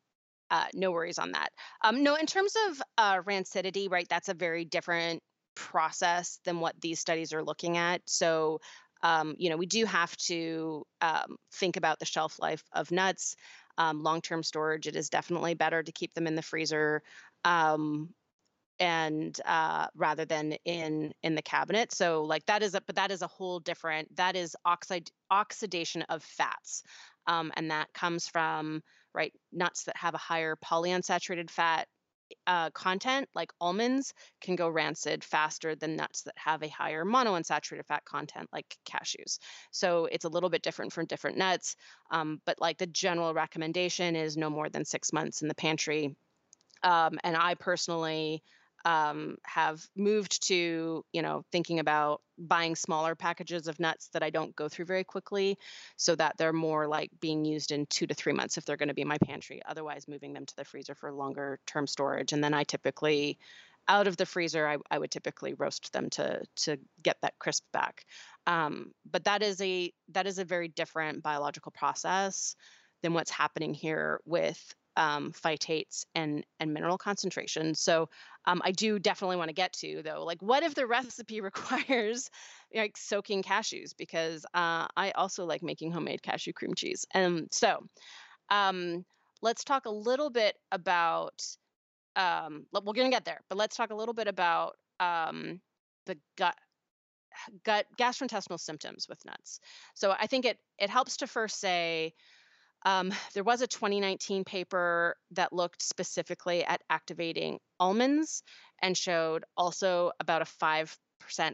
[0.51, 1.51] uh, no worries on that.
[1.83, 4.07] Um, no, in terms of uh, rancidity, right?
[4.09, 5.23] That's a very different
[5.55, 8.03] process than what these studies are looking at.
[8.07, 8.61] So,
[9.03, 13.35] um, you know, we do have to um, think about the shelf life of nuts.
[13.79, 17.03] Um, long-term storage, it is definitely better to keep them in the freezer.
[17.45, 18.15] Um,
[18.83, 21.93] and uh, rather than in in the cabinet.
[21.93, 26.03] So like that is a but that is a whole different that is oxide oxidation
[26.03, 26.83] of fats
[27.29, 28.83] um, and that comes from
[29.15, 31.87] right nuts that have a higher polyunsaturated fat
[32.47, 37.87] uh, content like almonds can go rancid faster than nuts that have a higher monounsaturated
[37.87, 39.39] fat content like cashews.
[39.71, 41.77] So it's a little bit different from different nuts
[42.11, 46.17] um, but like the general recommendation is no more than six months in the pantry
[46.83, 48.43] um, and i personally
[48.85, 54.31] um, have moved to you know thinking about buying smaller packages of nuts that I
[54.31, 55.59] don't go through very quickly,
[55.97, 58.89] so that they're more like being used in two to three months if they're going
[58.89, 59.63] to be in my pantry.
[59.67, 63.39] Otherwise, moving them to the freezer for longer term storage, and then I typically
[63.89, 67.65] out of the freezer I, I would typically roast them to to get that crisp
[67.73, 68.05] back
[68.47, 72.55] um, but that is a that is a very different biological process
[73.03, 77.75] than what's happening here with um, phytates and and mineral concentration.
[77.75, 78.09] So
[78.45, 82.31] um, I do definitely want to get to though, like what if the recipe requires
[82.75, 83.93] like soaking cashews?
[83.97, 87.07] Because uh, I also like making homemade cashew cream cheese.
[87.13, 87.87] And so
[88.51, 89.05] um,
[89.41, 91.43] let's talk a little bit about.
[92.15, 95.61] Um, we're gonna get there, but let's talk a little bit about um,
[96.05, 96.57] the gut
[97.65, 99.61] gut gastrointestinal symptoms with nuts.
[99.95, 102.15] So I think it it helps to first say
[102.85, 108.43] um, there was a 2019 paper that looked specifically at activating almonds
[108.81, 110.97] and showed also about a 5%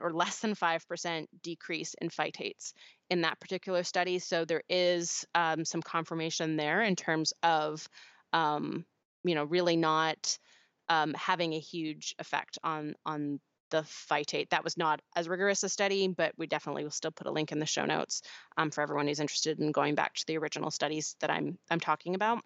[0.03, 2.73] or less than 5% decrease in phytates
[3.11, 4.19] in that particular study.
[4.19, 7.87] So there is um, some confirmation there in terms of,
[8.33, 8.85] um,
[9.25, 10.39] you know, really not
[10.89, 14.51] um, having a huge effect on on the phytate.
[14.51, 17.53] That was not as rigorous a study, but we definitely will still put a link
[17.53, 18.23] in the show notes
[18.57, 21.81] um, for everyone who's interested in going back to the original studies that I'm I'm
[21.81, 22.43] talking about.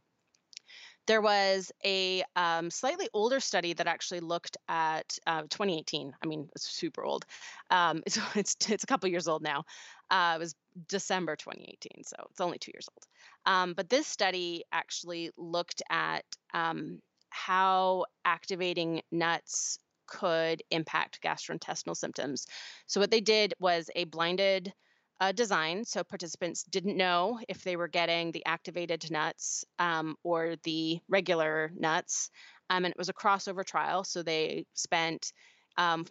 [1.06, 6.12] There was a um, slightly older study that actually looked at uh, 2018.
[6.22, 7.24] I mean, it's super old.
[7.70, 9.64] Um, it's, it's, it's a couple years old now.
[10.10, 10.54] Uh, it was
[10.88, 13.06] December 2018, so it's only two years old.
[13.46, 22.46] Um, but this study actually looked at um, how activating nuts could impact gastrointestinal symptoms.
[22.86, 24.72] So, what they did was a blinded
[25.20, 25.84] uh, design.
[25.84, 31.72] So, participants didn't know if they were getting the activated nuts um, or the regular
[31.76, 32.30] nuts.
[32.70, 34.04] Um, and it was a crossover trial.
[34.04, 35.32] So, they spent
[35.76, 36.06] um,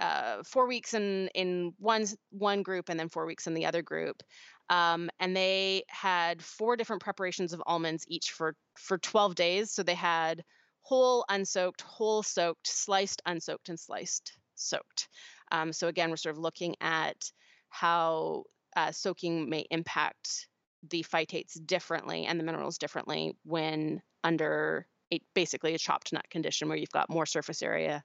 [0.00, 3.82] uh, four weeks in in one one group and then four weeks in the other
[3.82, 4.22] group.
[4.70, 9.70] Um, and they had four different preparations of almonds each for for 12 days.
[9.70, 10.42] So they had
[10.82, 15.08] whole unsoaked, whole soaked, sliced unsoaked, and sliced soaked.
[15.52, 17.30] Um, so again, we're sort of looking at
[17.68, 18.44] how
[18.76, 20.48] uh, soaking may impact
[20.88, 26.68] the phytates differently and the minerals differently when under a, basically a chopped nut condition
[26.68, 28.02] where you've got more surface area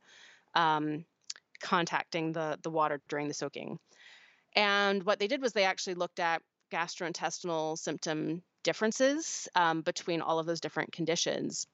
[0.56, 1.06] um,
[1.62, 3.80] contacting the the water during the soaking.
[4.56, 10.40] And what they did was they actually looked at gastrointestinal symptom differences um, between all
[10.40, 11.68] of those different conditions.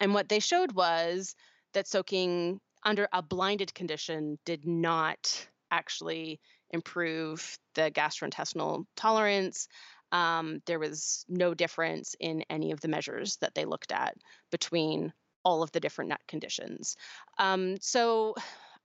[0.00, 1.34] And what they showed was
[1.74, 9.68] that soaking under a blinded condition did not actually improve the gastrointestinal tolerance.
[10.12, 14.16] Um, there was no difference in any of the measures that they looked at
[14.50, 15.12] between
[15.44, 16.96] all of the different nut conditions.
[17.38, 18.34] Um, so,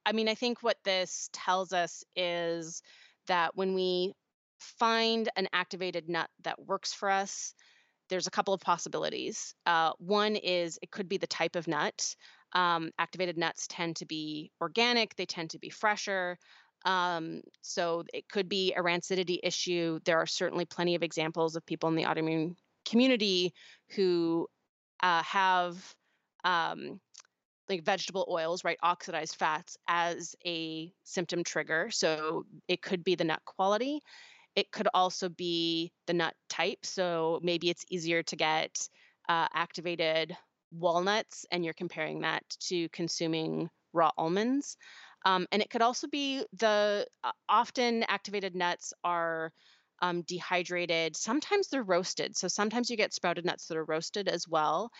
[0.05, 2.81] I mean, I think what this tells us is
[3.27, 4.13] that when we
[4.59, 7.53] find an activated nut that works for us,
[8.13, 9.55] there's a couple of possibilities.
[9.65, 12.15] Uh, one is it could be the type of nut.
[12.53, 16.37] Um, activated nuts tend to be organic, they tend to be fresher.
[16.85, 19.99] Um, so it could be a rancidity issue.
[20.05, 22.55] There are certainly plenty of examples of people in the autoimmune
[22.87, 23.51] community
[23.95, 24.47] who
[25.01, 25.95] uh, have
[26.43, 26.99] um,
[27.69, 31.89] like vegetable oils, right, oxidized fats as a symptom trigger.
[31.89, 34.01] So it could be the nut quality.
[34.55, 36.85] It could also be the nut type.
[36.85, 38.87] So maybe it's easier to get
[39.29, 40.35] uh, activated
[40.71, 44.77] walnuts and you're comparing that to consuming raw almonds.
[45.25, 49.51] Um, and it could also be the uh, often activated nuts are
[50.01, 51.15] um, dehydrated.
[51.15, 52.35] Sometimes they're roasted.
[52.35, 54.91] So sometimes you get sprouted nuts that are roasted as well.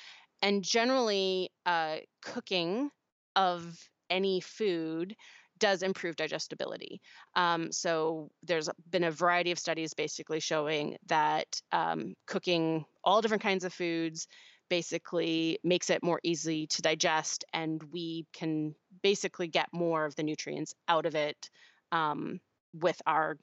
[0.42, 2.90] And generally, uh, cooking
[3.36, 3.78] of
[4.10, 5.16] any food
[5.64, 7.00] does improve digestibility.
[7.36, 13.44] Um, so there's been a variety of studies basically showing that um, cooking all different
[13.44, 14.28] kinds of foods
[14.70, 20.24] basically makes it more easy to digest, and we can basically get more of the
[20.24, 21.50] nutrients out of it
[21.94, 22.42] um,
[22.74, 23.38] with our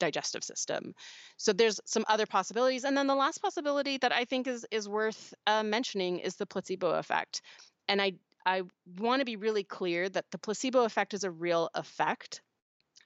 [0.00, 0.92] digestive system.
[1.36, 4.88] So there's some other possibilities, and then the last possibility that I think is is
[4.88, 7.42] worth uh, mentioning is the placebo effect.
[7.86, 8.14] And I
[8.46, 8.62] I
[8.98, 12.42] want to be really clear that the placebo effect is a real effect.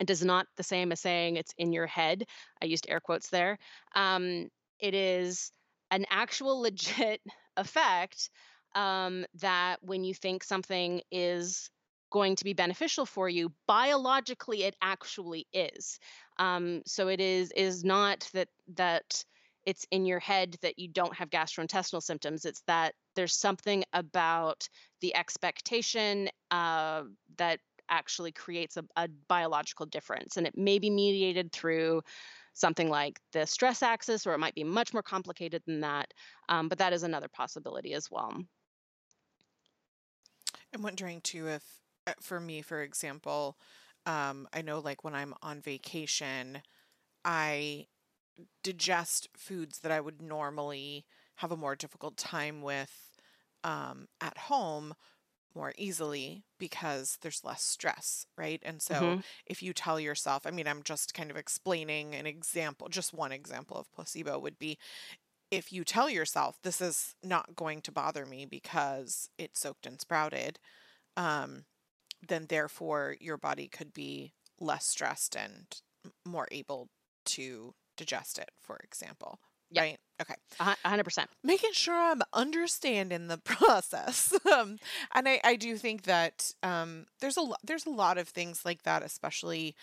[0.00, 2.24] It is not the same as saying it's in your head.
[2.60, 3.58] I used air quotes there.
[3.94, 4.48] Um,
[4.80, 5.52] it is
[5.90, 7.20] an actual legit
[7.56, 8.30] effect
[8.74, 11.70] um, that when you think something is
[12.10, 15.98] going to be beneficial for you biologically it actually is
[16.38, 19.24] um, so it is is not that that
[19.66, 22.44] it's in your head that you don't have gastrointestinal symptoms.
[22.44, 24.68] It's that there's something about
[25.00, 27.04] the expectation uh,
[27.38, 30.36] that actually creates a, a biological difference.
[30.36, 32.02] And it may be mediated through
[32.54, 36.12] something like the stress axis, or it might be much more complicated than that.
[36.48, 38.32] Um, but that is another possibility as well.
[40.74, 41.62] I'm wondering too if,
[42.06, 43.56] uh, for me, for example,
[44.06, 46.60] um, I know like when I'm on vacation,
[47.24, 47.86] I
[48.62, 51.04] digest foods that I would normally
[51.36, 53.10] have a more difficult time with
[53.62, 54.94] um, at home
[55.54, 58.60] more easily because there's less stress, right?
[58.64, 59.20] And so mm-hmm.
[59.46, 63.32] if you tell yourself, I mean, I'm just kind of explaining an example, just one
[63.32, 64.78] example of placebo would be
[65.50, 70.00] if you tell yourself this is not going to bother me because it's soaked and
[70.00, 70.58] sprouted,
[71.16, 71.64] um,
[72.26, 75.80] then therefore your body could be less stressed and
[76.24, 76.88] more able
[77.24, 79.38] to digest it, for example.
[79.70, 79.82] Yep.
[79.82, 79.98] Right.
[80.22, 80.34] Okay.
[80.84, 81.30] hundred percent.
[81.42, 84.32] Making sure I'm understanding the process.
[84.52, 84.78] um,
[85.14, 88.64] and I, I do think that um, there's a lot, there's a lot of things
[88.64, 89.74] like that, especially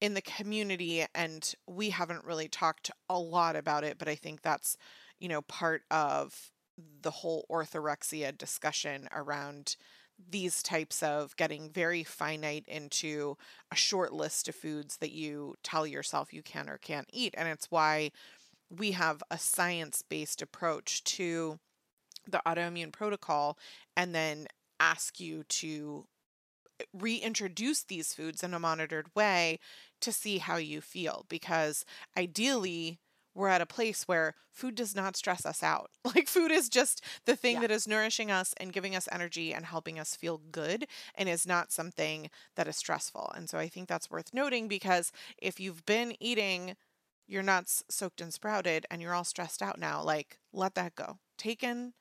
[0.00, 1.04] in the community.
[1.14, 4.76] And we haven't really talked a lot about it, but I think that's,
[5.18, 6.50] you know, part of
[7.02, 9.76] the whole orthorexia discussion around
[10.30, 13.36] these types of getting very finite into
[13.70, 17.34] a short list of foods that you tell yourself you can or can't eat.
[17.36, 18.10] And it's why
[18.70, 21.58] we have a science based approach to
[22.26, 23.58] the autoimmune protocol
[23.96, 24.46] and then
[24.80, 26.06] ask you to
[26.92, 29.58] reintroduce these foods in a monitored way
[30.00, 31.24] to see how you feel.
[31.28, 31.84] Because
[32.16, 32.98] ideally,
[33.34, 35.90] we're at a place where food does not stress us out.
[36.04, 37.60] Like food is just the thing Yeah.
[37.60, 41.46] that is nourishing us and giving us energy and helping us feel good and is
[41.46, 43.32] not something that is stressful.
[43.34, 46.76] And so I think that's worth noting because if you've been eating
[47.26, 51.18] your nuts soaked and sprouted and you're all stressed out now, like let that go.
[51.38, 51.92] Take in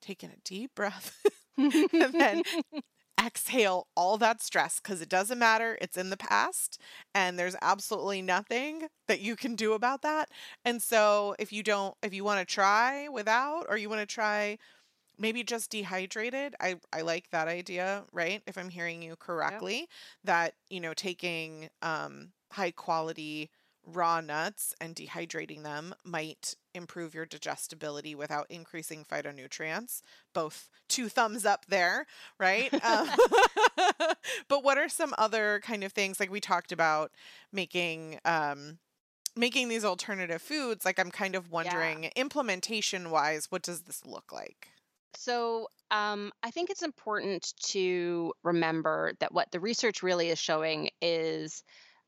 [0.00, 1.20] take in a deep breath
[1.56, 2.42] and then
[3.24, 5.76] exhale all that stress because it doesn't matter.
[5.80, 6.80] It's in the past
[7.14, 10.30] and there's absolutely nothing that you can do about that.
[10.64, 14.06] And so if you don't, if you want to try without or you want to
[14.06, 14.58] try
[15.18, 18.42] maybe just dehydrated, I, I like that idea, right?
[18.46, 19.86] If I'm hearing you correctly,
[20.24, 23.50] that, you know, taking um, high quality
[23.86, 30.02] raw nuts and dehydrating them might improve your digestibility without increasing phytonutrients.
[30.32, 32.06] Both two thumbs up there,
[32.38, 32.72] right?
[32.84, 33.08] Um,
[34.48, 37.12] but what are some other kind of things like we talked about
[37.52, 38.78] making um,
[39.36, 40.84] making these alternative foods?
[40.84, 44.68] Like I'm kind of wondering, implementation wise, what does this look like?
[45.16, 50.90] So, um, I think it's important to remember that what the research really is showing
[51.02, 51.64] is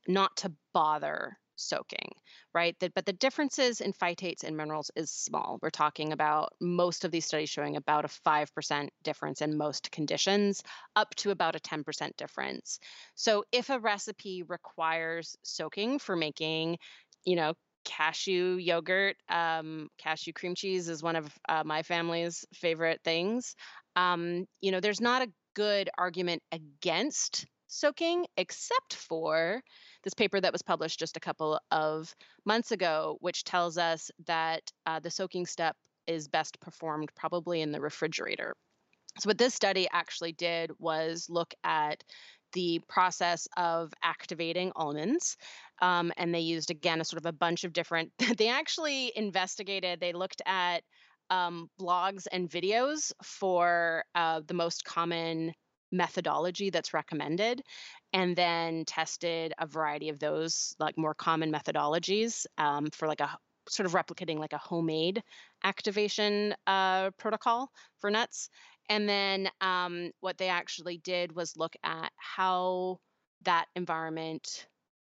[0.06, 2.10] not to bother soaking,
[2.54, 2.76] right?
[2.80, 5.58] That, but the differences in phytates and minerals is small.
[5.62, 10.62] We're talking about most of these studies showing about a 5% difference in most conditions,
[10.96, 12.78] up to about a 10% difference.
[13.14, 16.78] So, if a recipe requires soaking for making,
[17.24, 17.54] you know,
[17.84, 19.16] cashew yogurt.
[19.28, 23.56] Um, cashew cream cheese is one of uh, my family's favorite things.
[23.96, 29.62] Um, you know, there's not a good argument against soaking, except for
[30.04, 32.14] this paper that was published just a couple of
[32.44, 37.72] months ago, which tells us that uh, the soaking step is best performed probably in
[37.72, 38.54] the refrigerator.
[39.18, 42.02] So, what this study actually did was look at
[42.52, 45.36] the process of activating almonds.
[45.80, 50.00] Um, and they used, again, a sort of a bunch of different, they actually investigated,
[50.00, 50.82] they looked at
[51.30, 55.52] um, blogs and videos for uh, the most common
[55.92, 57.62] methodology that's recommended
[58.12, 63.36] and then tested a variety of those like more common methodologies um, for like a
[63.68, 65.22] sort of replicating like a homemade
[65.62, 67.70] activation uh, protocol
[68.00, 68.48] for nuts
[68.88, 72.98] and then um, what they actually did was look at how
[73.44, 74.66] that environment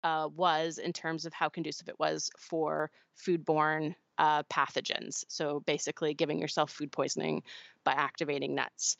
[0.04, 5.24] uh, was in terms of how conducive it was for foodborne uh, pathogens.
[5.28, 7.44] So basically, giving yourself food poisoning
[7.84, 8.98] by activating nuts.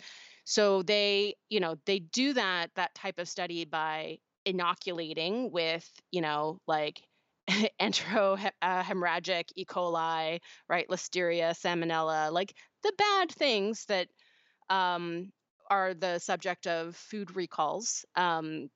[0.50, 6.22] So they, you know, they do that that type of study by inoculating with, you
[6.22, 7.02] know, like
[7.82, 9.66] enterohemorrhagic E.
[9.66, 10.40] coli,
[10.70, 14.08] right, listeria, salmonella, like the bad things that
[14.70, 15.34] um,
[15.70, 18.06] are the subject of food recalls.
[18.16, 18.70] Um,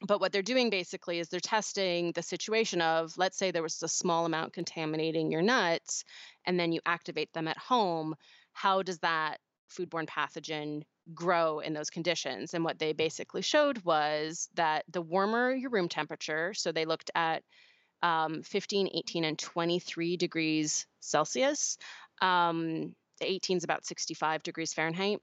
[0.00, 3.82] but what they're doing basically is they're testing the situation of, let's say there was
[3.82, 6.04] a small amount contaminating your nuts,
[6.46, 8.14] and then you activate them at home.
[8.54, 10.84] How does that foodborne pathogen
[11.14, 12.54] grow in those conditions?
[12.54, 17.10] And what they basically showed was that the warmer your room temperature, so they looked
[17.14, 17.42] at
[18.02, 21.78] um, 15, 18, and 23 degrees Celsius.
[22.20, 25.20] Um, the 18 is about 65 degrees Fahrenheit.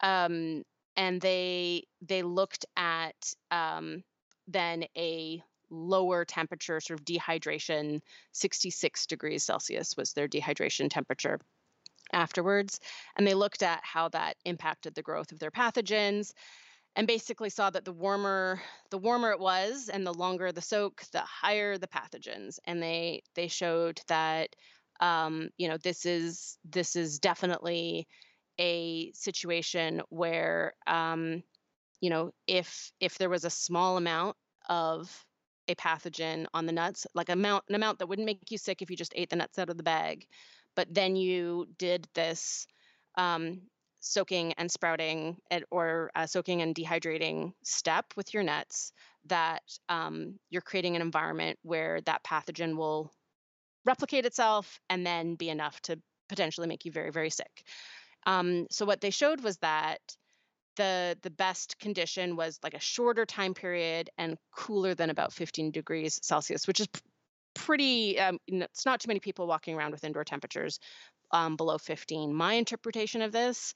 [0.00, 0.62] Um,
[0.96, 3.14] and they they looked at
[3.50, 4.02] um,
[4.48, 8.00] then a lower temperature, sort of dehydration,
[8.32, 11.38] 66 degrees Celsius was their dehydration temperature
[12.12, 12.80] afterwards.
[13.16, 16.32] And they looked at how that impacted the growth of their pathogens
[16.96, 21.02] and basically saw that the warmer the warmer it was and the longer the soak,
[21.12, 22.58] the higher the pathogens.
[22.64, 24.50] And they they showed that
[25.00, 28.08] um, you know this is this is definitely
[28.58, 31.42] a situation where um,
[32.00, 34.36] you know if if there was a small amount
[34.68, 35.24] of
[35.68, 38.90] a pathogen on the nuts like amount an amount that wouldn't make you sick if
[38.90, 40.26] you just ate the nuts out of the bag
[40.78, 42.68] but then you did this
[43.16, 43.62] um,
[43.98, 48.92] soaking and sprouting at, or uh, soaking and dehydrating step with your nuts
[49.26, 53.10] that um, you're creating an environment where that pathogen will
[53.84, 55.98] replicate itself and then be enough to
[56.28, 57.64] potentially make you very very sick.
[58.24, 59.98] Um, so what they showed was that
[60.76, 65.72] the the best condition was like a shorter time period and cooler than about 15
[65.72, 66.86] degrees Celsius, which is
[67.58, 68.18] pretty.
[68.18, 70.78] Um, it's not too many people walking around with indoor temperatures
[71.32, 72.32] um, below 15.
[72.32, 73.74] My interpretation of this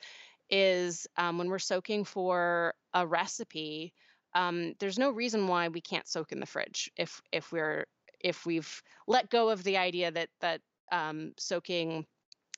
[0.51, 3.93] is um, when we're soaking for a recipe,
[4.35, 7.85] um, there's no reason why we can't soak in the fridge if if we're
[8.21, 10.61] if we've let go of the idea that that
[10.91, 12.07] um, soaking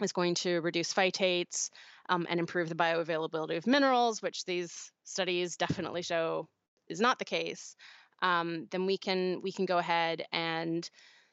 [0.03, 1.71] is going to reduce phytates
[2.09, 6.49] um, and improve the bioavailability of minerals, which these studies definitely show
[6.89, 7.77] is not the case,
[8.23, 10.89] um, then we can we can go ahead and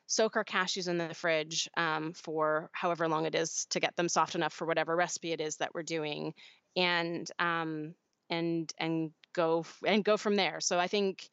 [0.07, 4.09] soak our cashews in the fridge um, for however long it is to get them
[4.09, 6.33] soft enough for whatever recipe it is that we're doing,
[6.75, 7.93] and um,
[8.29, 10.59] and and go and go from there.
[10.59, 11.29] So I think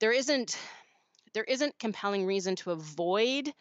[0.00, 0.56] there isn't
[1.34, 3.52] there isn't compelling reason to avoid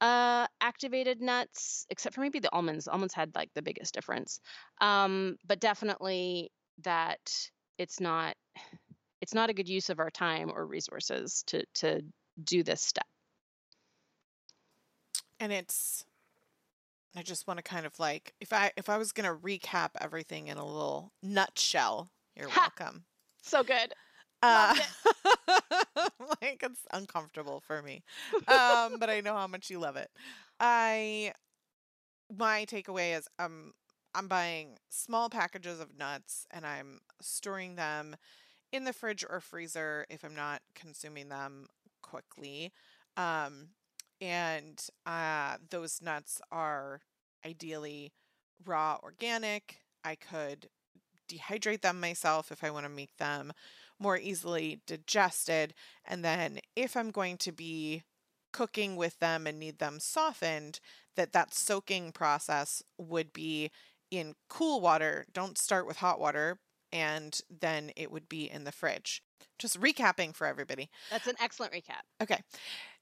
[0.00, 2.86] uh, activated nuts, except for maybe the almonds.
[2.86, 4.40] Almonds had like the biggest difference,
[4.80, 6.50] um, but definitely
[6.82, 7.18] that
[7.78, 8.36] it's not
[9.20, 12.02] it's not a good use of our time or resources to to
[12.42, 13.06] do this step.
[15.40, 16.04] And it's
[17.16, 19.90] I just want to kind of like if I if I was going to recap
[20.00, 22.70] everything in a little nutshell, you're Ha!
[22.78, 23.04] welcome.
[23.42, 23.94] So good.
[24.42, 24.74] Uh,
[26.42, 28.02] like it's uncomfortable for me,
[28.48, 30.10] um, but I know how much you love it.
[30.60, 31.32] I
[32.36, 33.72] my takeaway is um
[34.14, 38.16] I'm buying small packages of nuts and I'm storing them
[38.72, 41.66] in the fridge or freezer if I'm not consuming them
[42.02, 42.72] quickly.
[43.16, 43.68] Um,
[44.20, 47.00] and uh, those nuts are
[47.44, 48.12] ideally
[48.64, 49.80] raw organic.
[50.04, 50.68] I could
[51.28, 53.52] dehydrate them myself if I want to make them
[53.98, 55.74] more easily digested.
[56.04, 58.02] And then if I'm going to be
[58.52, 60.80] cooking with them and need them softened,
[61.16, 63.70] that that soaking process would be
[64.10, 65.26] in cool water.
[65.32, 66.58] Don't start with hot water
[66.96, 69.22] and then it would be in the fridge.
[69.58, 70.88] Just recapping for everybody.
[71.10, 72.00] That's an excellent recap.
[72.22, 72.40] Okay.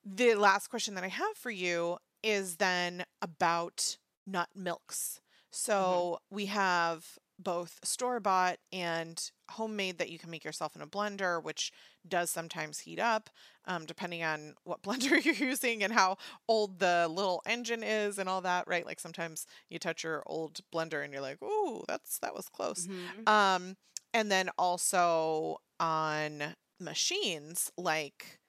[0.05, 5.21] The last question that I have for you is then about nut milks.
[5.53, 6.35] So mm-hmm.
[6.35, 7.07] we have
[7.39, 11.73] both store bought and homemade that you can make yourself in a blender, which
[12.07, 13.31] does sometimes heat up,
[13.67, 16.17] um, depending on what blender you're using and how
[16.49, 18.87] old the little engine is and all that, right?
[18.87, 22.87] Like sometimes you touch your old blender and you're like, "Ooh, that's that was close."
[22.89, 23.29] Mhm.
[23.29, 23.77] Um,
[24.13, 28.41] and then also on machines like,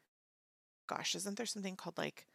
[0.87, 2.27] gosh, isn't there something called like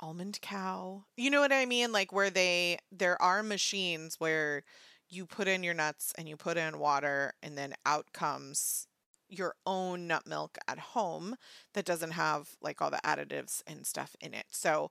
[0.00, 1.04] almond cow?
[1.16, 1.92] You know what I mean?
[1.92, 4.64] Like where they there are machines where
[5.12, 8.86] you put in your nuts and you put in water and then out comes
[9.28, 11.36] your own nut milk at home
[11.74, 14.46] that doesn't have like all the additives and stuff in it.
[14.50, 14.90] So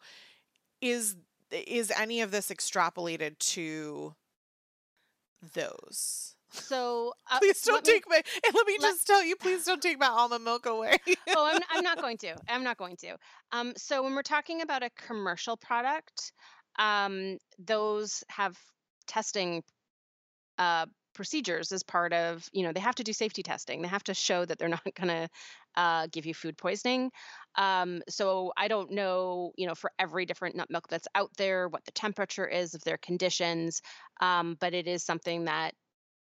[0.80, 1.16] is
[1.52, 4.14] is any of this extrapolated to
[5.54, 6.36] those?
[6.52, 9.36] So uh, Please don't let me- take my and let me let- just tell you,
[9.36, 10.98] please don't take my almond milk away.
[11.30, 12.36] oh, I'm, I'm not going to.
[12.48, 13.16] I'm not going to.
[13.52, 16.32] Um, so when we're talking about a commercial product,
[16.80, 18.58] um, those have
[19.08, 19.64] testing
[20.58, 23.82] uh, procedures as part of, you know, they have to do safety testing.
[23.82, 25.30] They have to show that they're not going to
[25.76, 27.12] uh, give you food poisoning.
[27.56, 31.68] Um, so I don't know, you know, for every different nut milk that's out there,
[31.68, 33.82] what the temperature is of their conditions,
[34.22, 35.74] um, but it is something that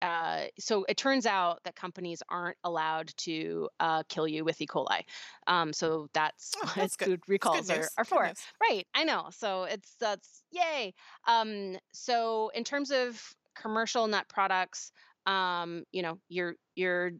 [0.02, 4.66] uh, so it turns out that companies aren't allowed to uh, kill you with E.
[4.66, 5.02] coli.
[5.46, 7.10] Um, so that's Oh, what that's good.
[7.10, 8.24] food recalls are, are for.
[8.24, 8.40] news.
[8.62, 9.28] Right, I know.
[9.30, 10.94] So it's that's yay.
[11.26, 14.92] Um, so in terms of commercial nut products,
[15.26, 17.12] um, you know, you're you're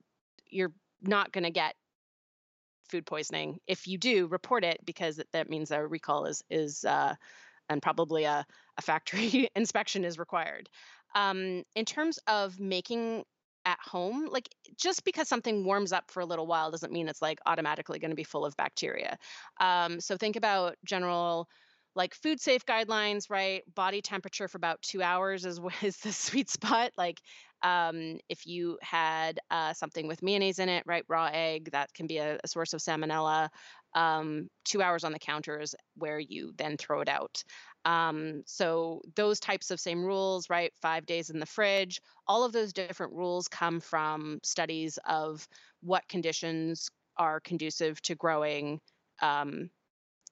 [0.49, 0.73] you're
[1.03, 1.75] not going to get
[2.89, 3.59] food poisoning.
[3.67, 7.15] If you do, report it because that- means a recall is is uh,
[7.69, 8.45] and probably a,
[8.79, 10.69] a factory inspection is required.
[11.15, 13.25] Um, in terms of making
[13.67, 17.23] at home, like just because something warms up for a little while doesn't mean it's
[17.23, 19.19] like automatically going to be full of bacteria.
[19.61, 21.49] Um, so think about general
[21.95, 23.63] like food safe guidelines, right?
[23.75, 26.93] Body temperature for about two hours is is the sweet spot.
[26.97, 27.21] Like
[27.63, 31.05] um, if you had uh, something with mayonnaise in it, right?
[31.09, 33.49] Raw egg that can be a, a source of salmonella.
[33.95, 37.43] Um, two hours on the counter is where you then throw it out.
[37.85, 40.73] Um, so those types of same rules, right?
[40.81, 42.01] Five days in the fridge.
[42.29, 45.47] All of those different rules come from studies of
[45.81, 48.81] what conditions are conducive to growing
[49.21, 49.71] um,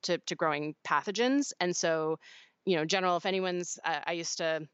[0.02, 1.52] to, to growing pathogens.
[1.60, 2.18] And so,
[2.64, 4.66] you know, general, if anyone's, uh, I used to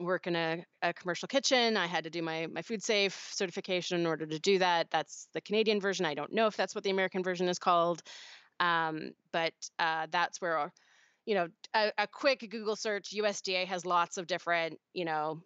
[0.00, 1.76] work in a, a commercial kitchen.
[1.76, 4.88] I had to do my my food safe certification in order to do that.
[4.90, 6.06] That's the Canadian version.
[6.06, 8.02] I don't know if that's what the American version is called,
[8.60, 10.72] um, but uh, that's where
[11.26, 13.10] you know a, a quick Google search.
[13.10, 15.42] USDA has lots of different you know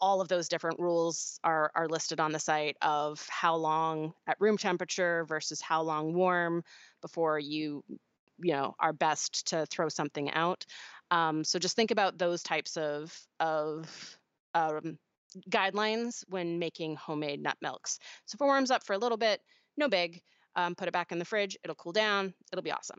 [0.00, 4.36] all of those different rules are are listed on the site of how long at
[4.40, 6.62] room temperature versus how long warm
[7.00, 7.82] before you
[8.42, 10.64] you know our best to throw something out
[11.10, 14.18] um, so just think about those types of of
[14.54, 14.98] um,
[15.50, 19.40] guidelines when making homemade nut milks so if it warms up for a little bit
[19.76, 20.20] no big
[20.56, 22.98] um, put it back in the fridge it'll cool down it'll be awesome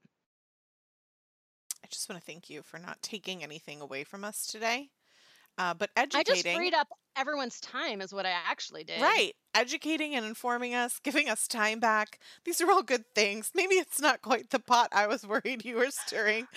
[1.84, 4.90] I just want to thank you for not taking anything away from us today,
[5.60, 6.32] uh, but educating.
[6.32, 9.34] i just freed up everyone's time is what i actually did Right.
[9.56, 12.20] Educating and informing us, giving us time back.
[12.44, 13.52] These are all good things.
[13.56, 16.48] Maybe it's not quite the pot I was worried you were stirring.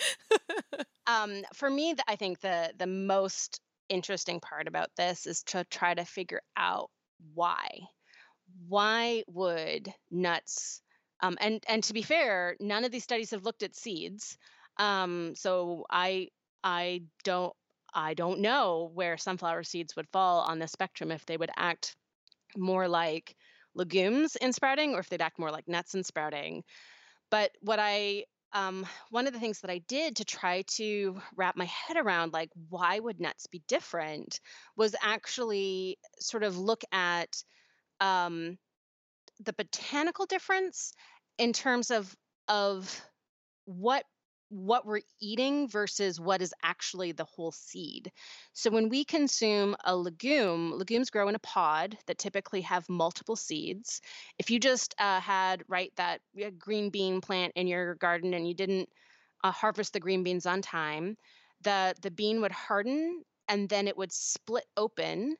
[1.07, 5.93] um, for me, I think the the most interesting part about this is to try
[5.93, 6.89] to figure out
[7.33, 7.79] why.
[8.67, 10.81] Why would nuts?
[11.21, 14.37] Um, and and to be fair, none of these studies have looked at seeds.
[14.77, 16.29] Um, so I
[16.63, 17.53] I don't
[17.93, 21.95] I don't know where sunflower seeds would fall on the spectrum if they would act
[22.57, 23.35] more like
[23.75, 26.63] legumes in sprouting or if they'd act more like nuts in sprouting.
[27.29, 31.55] But what I um, one of the things that I did to try to wrap
[31.55, 34.39] my head around, like, why would nuts be different,
[34.75, 37.43] was actually sort of look at
[37.99, 38.57] um,
[39.39, 40.93] the botanical difference
[41.37, 42.15] in terms of
[42.47, 43.01] of
[43.65, 44.03] what
[44.49, 48.11] what we're eating versus what is actually the whole seed.
[48.53, 53.35] So when we consume a legume, legumes grow in a pod that typically have multiple
[53.35, 54.01] seeds.
[54.39, 56.21] If you just uh, had right that
[56.57, 58.89] green bean plant in your garden and you didn't
[59.43, 61.15] uh, harvest the green beans on time,
[61.61, 65.35] the the bean would harden and then it would split open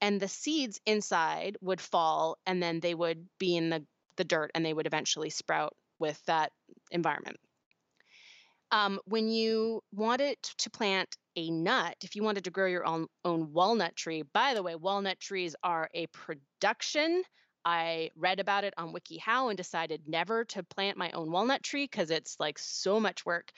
[0.00, 3.84] and the seeds inside would fall and then they would be in the
[4.16, 6.52] the dirt and they would eventually sprout with that
[6.90, 7.38] environment.
[8.72, 13.06] Um, when you wanted to plant a nut, if you wanted to grow your own,
[13.24, 17.22] own walnut tree, by the way, walnut trees are a production.
[17.64, 21.84] I read about it on WikiHow and decided never to plant my own walnut tree
[21.84, 23.52] because it's like so much work.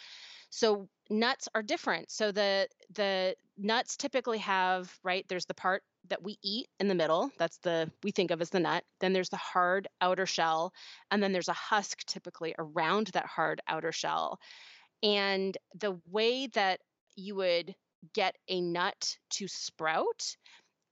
[0.51, 2.11] So nuts are different.
[2.11, 6.95] So the the nuts typically have right there's the part that we eat in the
[6.95, 7.31] middle.
[7.39, 8.85] That's the we think of as the nut.
[9.01, 10.73] Then there's the hard outer shell,
[11.11, 14.39] and then there's a husk typically around that hard outer shell.
[15.03, 16.81] And the way that
[17.17, 17.75] you would
[18.15, 20.37] get a nut to sprout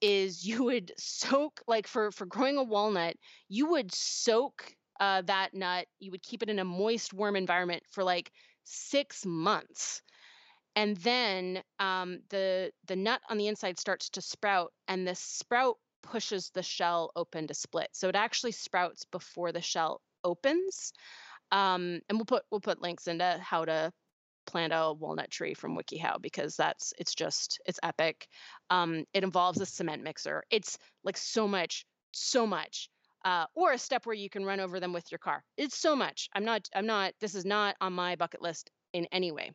[0.00, 3.16] is you would soak like for for growing a walnut
[3.48, 7.82] you would soak uh, that nut you would keep it in a moist warm environment
[7.90, 8.30] for like
[8.64, 10.02] six months.
[10.76, 15.76] And then um, the the nut on the inside starts to sprout and the sprout
[16.02, 17.88] pushes the shell open to split.
[17.92, 20.92] So it actually sprouts before the shell opens.
[21.50, 23.92] Um, and we'll put we'll put links into how to
[24.50, 28.26] plant a walnut tree from WikiHow because that's it's just it's epic.
[28.68, 30.42] Um, it involves a cement mixer.
[30.50, 32.88] It's like so much, so much.
[33.22, 35.44] Uh, or a step where you can run over them with your car.
[35.58, 36.28] It's so much.
[36.34, 36.68] I'm not.
[36.74, 37.12] I'm not.
[37.20, 39.52] This is not on my bucket list in any way.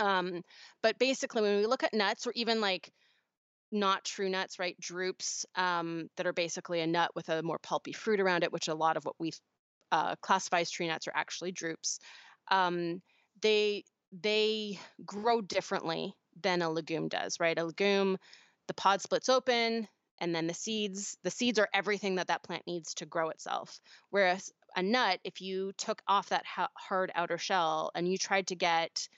[0.00, 0.42] Um,
[0.82, 2.90] but basically, when we look at nuts, or even like
[3.70, 4.76] not true nuts, right?
[4.80, 8.68] Drupes um, that are basically a nut with a more pulpy fruit around it, which
[8.68, 9.32] a lot of what we
[9.92, 11.98] uh, classify as tree nuts are actually drupes.
[12.50, 13.02] Um,
[13.42, 17.58] they they grow differently than a legume does, right?
[17.58, 18.18] A legume,
[18.66, 19.88] the pod splits open
[20.20, 23.80] and then the seeds, the seeds are everything that that plant needs to grow itself.
[24.10, 26.44] Whereas a nut, if you took off that
[26.74, 29.08] hard outer shell and you tried to get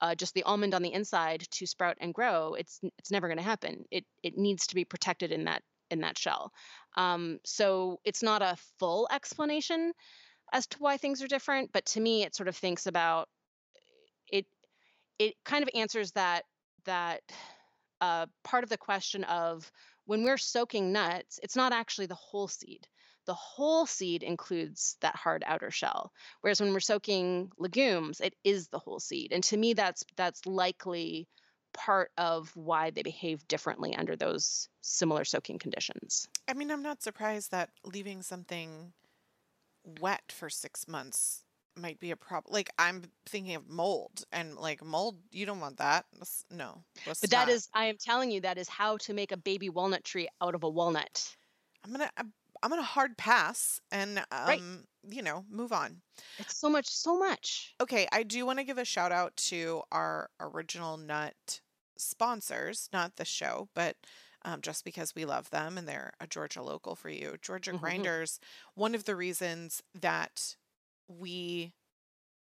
[0.00, 3.38] uh, just the almond on the inside to sprout and grow, it's it's never going
[3.38, 3.84] to happen.
[3.90, 6.52] It it needs to be protected in that in that shell.
[6.96, 9.92] Um, so it's not a full explanation
[10.52, 13.28] as to why things are different, but to me, it sort of thinks about
[15.18, 16.44] it kind of answers that
[16.84, 17.22] that
[18.00, 19.70] uh, part of the question of
[20.06, 22.86] when we're soaking nuts, it's not actually the whole seed.
[23.26, 28.68] The whole seed includes that hard outer shell, whereas when we're soaking legumes, it is
[28.68, 29.32] the whole seed.
[29.32, 31.28] And to me, that's that's likely
[31.74, 36.26] part of why they behave differently under those similar soaking conditions.
[36.48, 38.94] I mean, I'm not surprised that leaving something
[40.00, 41.44] wet for six months
[41.78, 42.52] might be a problem.
[42.52, 46.06] Like I'm thinking of mold, and like mold, you don't want that.
[46.16, 47.48] That's, no, but that not.
[47.48, 50.54] is, I am telling you, that is how to make a baby walnut tree out
[50.54, 51.36] of a walnut.
[51.84, 54.60] I'm gonna, I'm, I'm gonna hard pass, and um, right.
[55.08, 56.02] you know, move on.
[56.38, 57.74] It's so much, so much.
[57.80, 61.60] Okay, I do want to give a shout out to our original nut
[61.96, 63.96] sponsors, not the show, but.
[64.42, 67.34] Um, just because we love them and they're a Georgia local for you.
[67.42, 67.80] Georgia mm-hmm.
[67.80, 68.38] Grinders,
[68.76, 70.56] one of the reasons that
[71.08, 71.72] we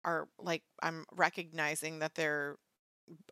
[0.05, 2.57] are like I'm recognizing that they're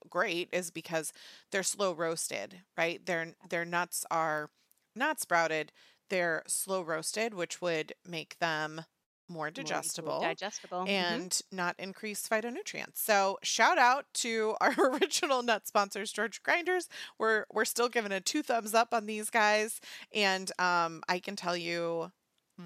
[0.10, 1.14] great is because
[1.52, 3.06] they're slow roasted, right?
[3.06, 4.50] Their their nuts are
[4.96, 5.72] not sprouted,
[6.10, 8.86] they're slow roasted, which would make them
[9.30, 10.90] more digestible, more digestible, mm-hmm.
[10.90, 11.56] and mm-hmm.
[11.56, 12.98] not increase phytonutrients.
[12.98, 16.90] So shout out to our original nut sponsors, Georgia Grinders.
[17.18, 19.80] We're we're still giving a two thumbs up on these guys,
[20.14, 22.12] and um, I can tell you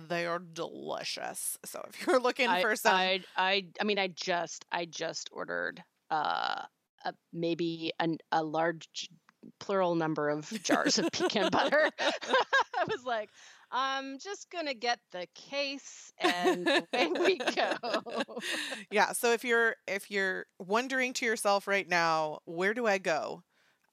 [0.07, 1.57] they are delicious.
[1.65, 5.29] So if you're looking I, for some, I, I, I mean, I just, I just
[5.31, 6.61] ordered uh,
[7.05, 9.09] a, maybe an, a large
[9.59, 11.89] plural number of jars of pecan butter.
[11.99, 13.29] I was like,
[13.71, 17.75] I'm just gonna get the case and away we go.
[18.91, 23.43] yeah, so if you're if you're wondering to yourself right now, where do I go?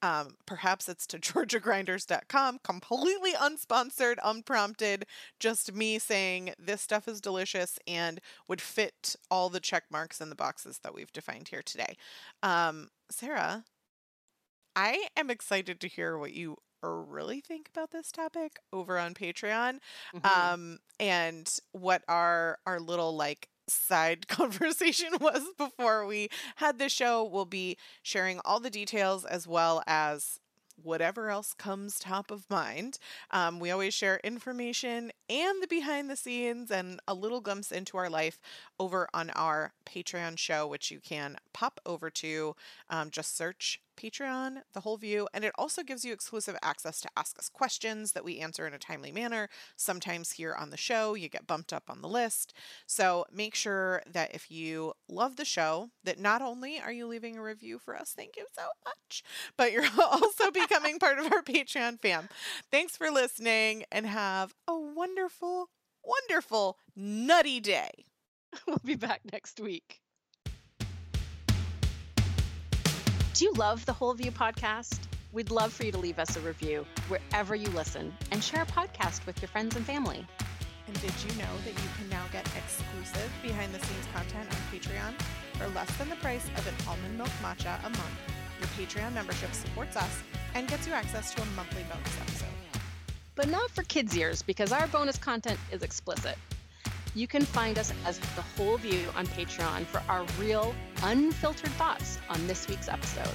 [0.02, 5.06] Um, perhaps it's to georgiagrinders.com, completely unsponsored, unprompted,
[5.40, 10.28] just me saying this stuff is delicious and would fit all the check marks in
[10.30, 11.96] the boxes that we've defined here today.
[12.42, 13.64] Um, Sarah,
[14.76, 19.78] I am excited to hear what you really think about this topic over on Patreon.
[20.12, 20.24] Mhm.
[20.24, 27.24] Um, and what our our little like side conversation was before we had the show.
[27.24, 30.38] We'll be sharing all the details as well as
[30.82, 32.98] whatever else comes top of mind.
[33.30, 37.96] Um, we always share information and the behind the scenes and a little glimpse into
[37.96, 38.40] our life
[38.78, 42.56] over on our Patreon show, which you can pop over to.
[42.90, 47.08] Um, just search Patreon, the whole view, and it also gives you exclusive access to
[47.16, 49.48] ask us questions that we answer in a timely manner.
[49.76, 52.52] Sometimes here on the show, you get bumped up on the list.
[52.86, 57.38] So make sure that if you love the show, that not only are you leaving
[57.38, 59.22] a review for us, thank you so much,
[59.56, 62.28] but you're also becoming part of our Patreon fam.
[62.70, 65.68] Thanks for listening and have a wonderful,
[66.04, 67.90] wonderful, nutty day.
[68.66, 70.01] We'll be back next week.
[73.34, 74.98] Do you love the Whole View podcast?
[75.32, 78.66] We'd love for you to leave us a review wherever you listen and share a
[78.66, 80.26] podcast with your friends and family.
[80.86, 84.78] And did you know that you can now get exclusive behind the scenes content on
[84.78, 85.14] Patreon
[85.54, 88.20] for less than the price of an almond milk matcha a month?
[88.60, 90.22] Your Patreon membership supports us
[90.54, 92.82] and gets you access to a monthly bonus episode.
[93.34, 96.36] But not for kids' ears because our bonus content is explicit.
[97.14, 102.18] You can find us as The Whole View on Patreon for our real, unfiltered thoughts
[102.30, 103.28] on this week's episode.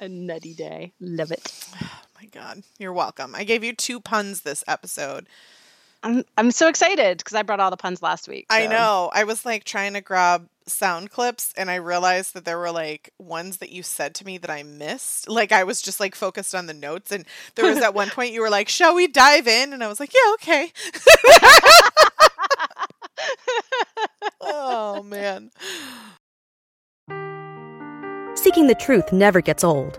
[0.00, 0.92] A nutty day.
[1.00, 1.48] Love it.
[1.84, 2.62] Oh my God.
[2.78, 3.34] You're welcome.
[3.34, 5.26] I gave you two puns this episode.
[6.02, 8.46] I'm I'm so excited because I brought all the puns last week.
[8.50, 9.10] I know.
[9.12, 13.12] I was like trying to grab sound clips and I realized that there were like
[13.18, 15.28] ones that you said to me that I missed.
[15.28, 17.24] Like I was just like focused on the notes and
[17.54, 20.00] there was at one point you were like, "Shall we dive in?" and I was
[20.00, 20.70] like, "Yeah, okay."
[24.40, 25.50] oh man.
[28.34, 29.98] Seeking the truth never gets old.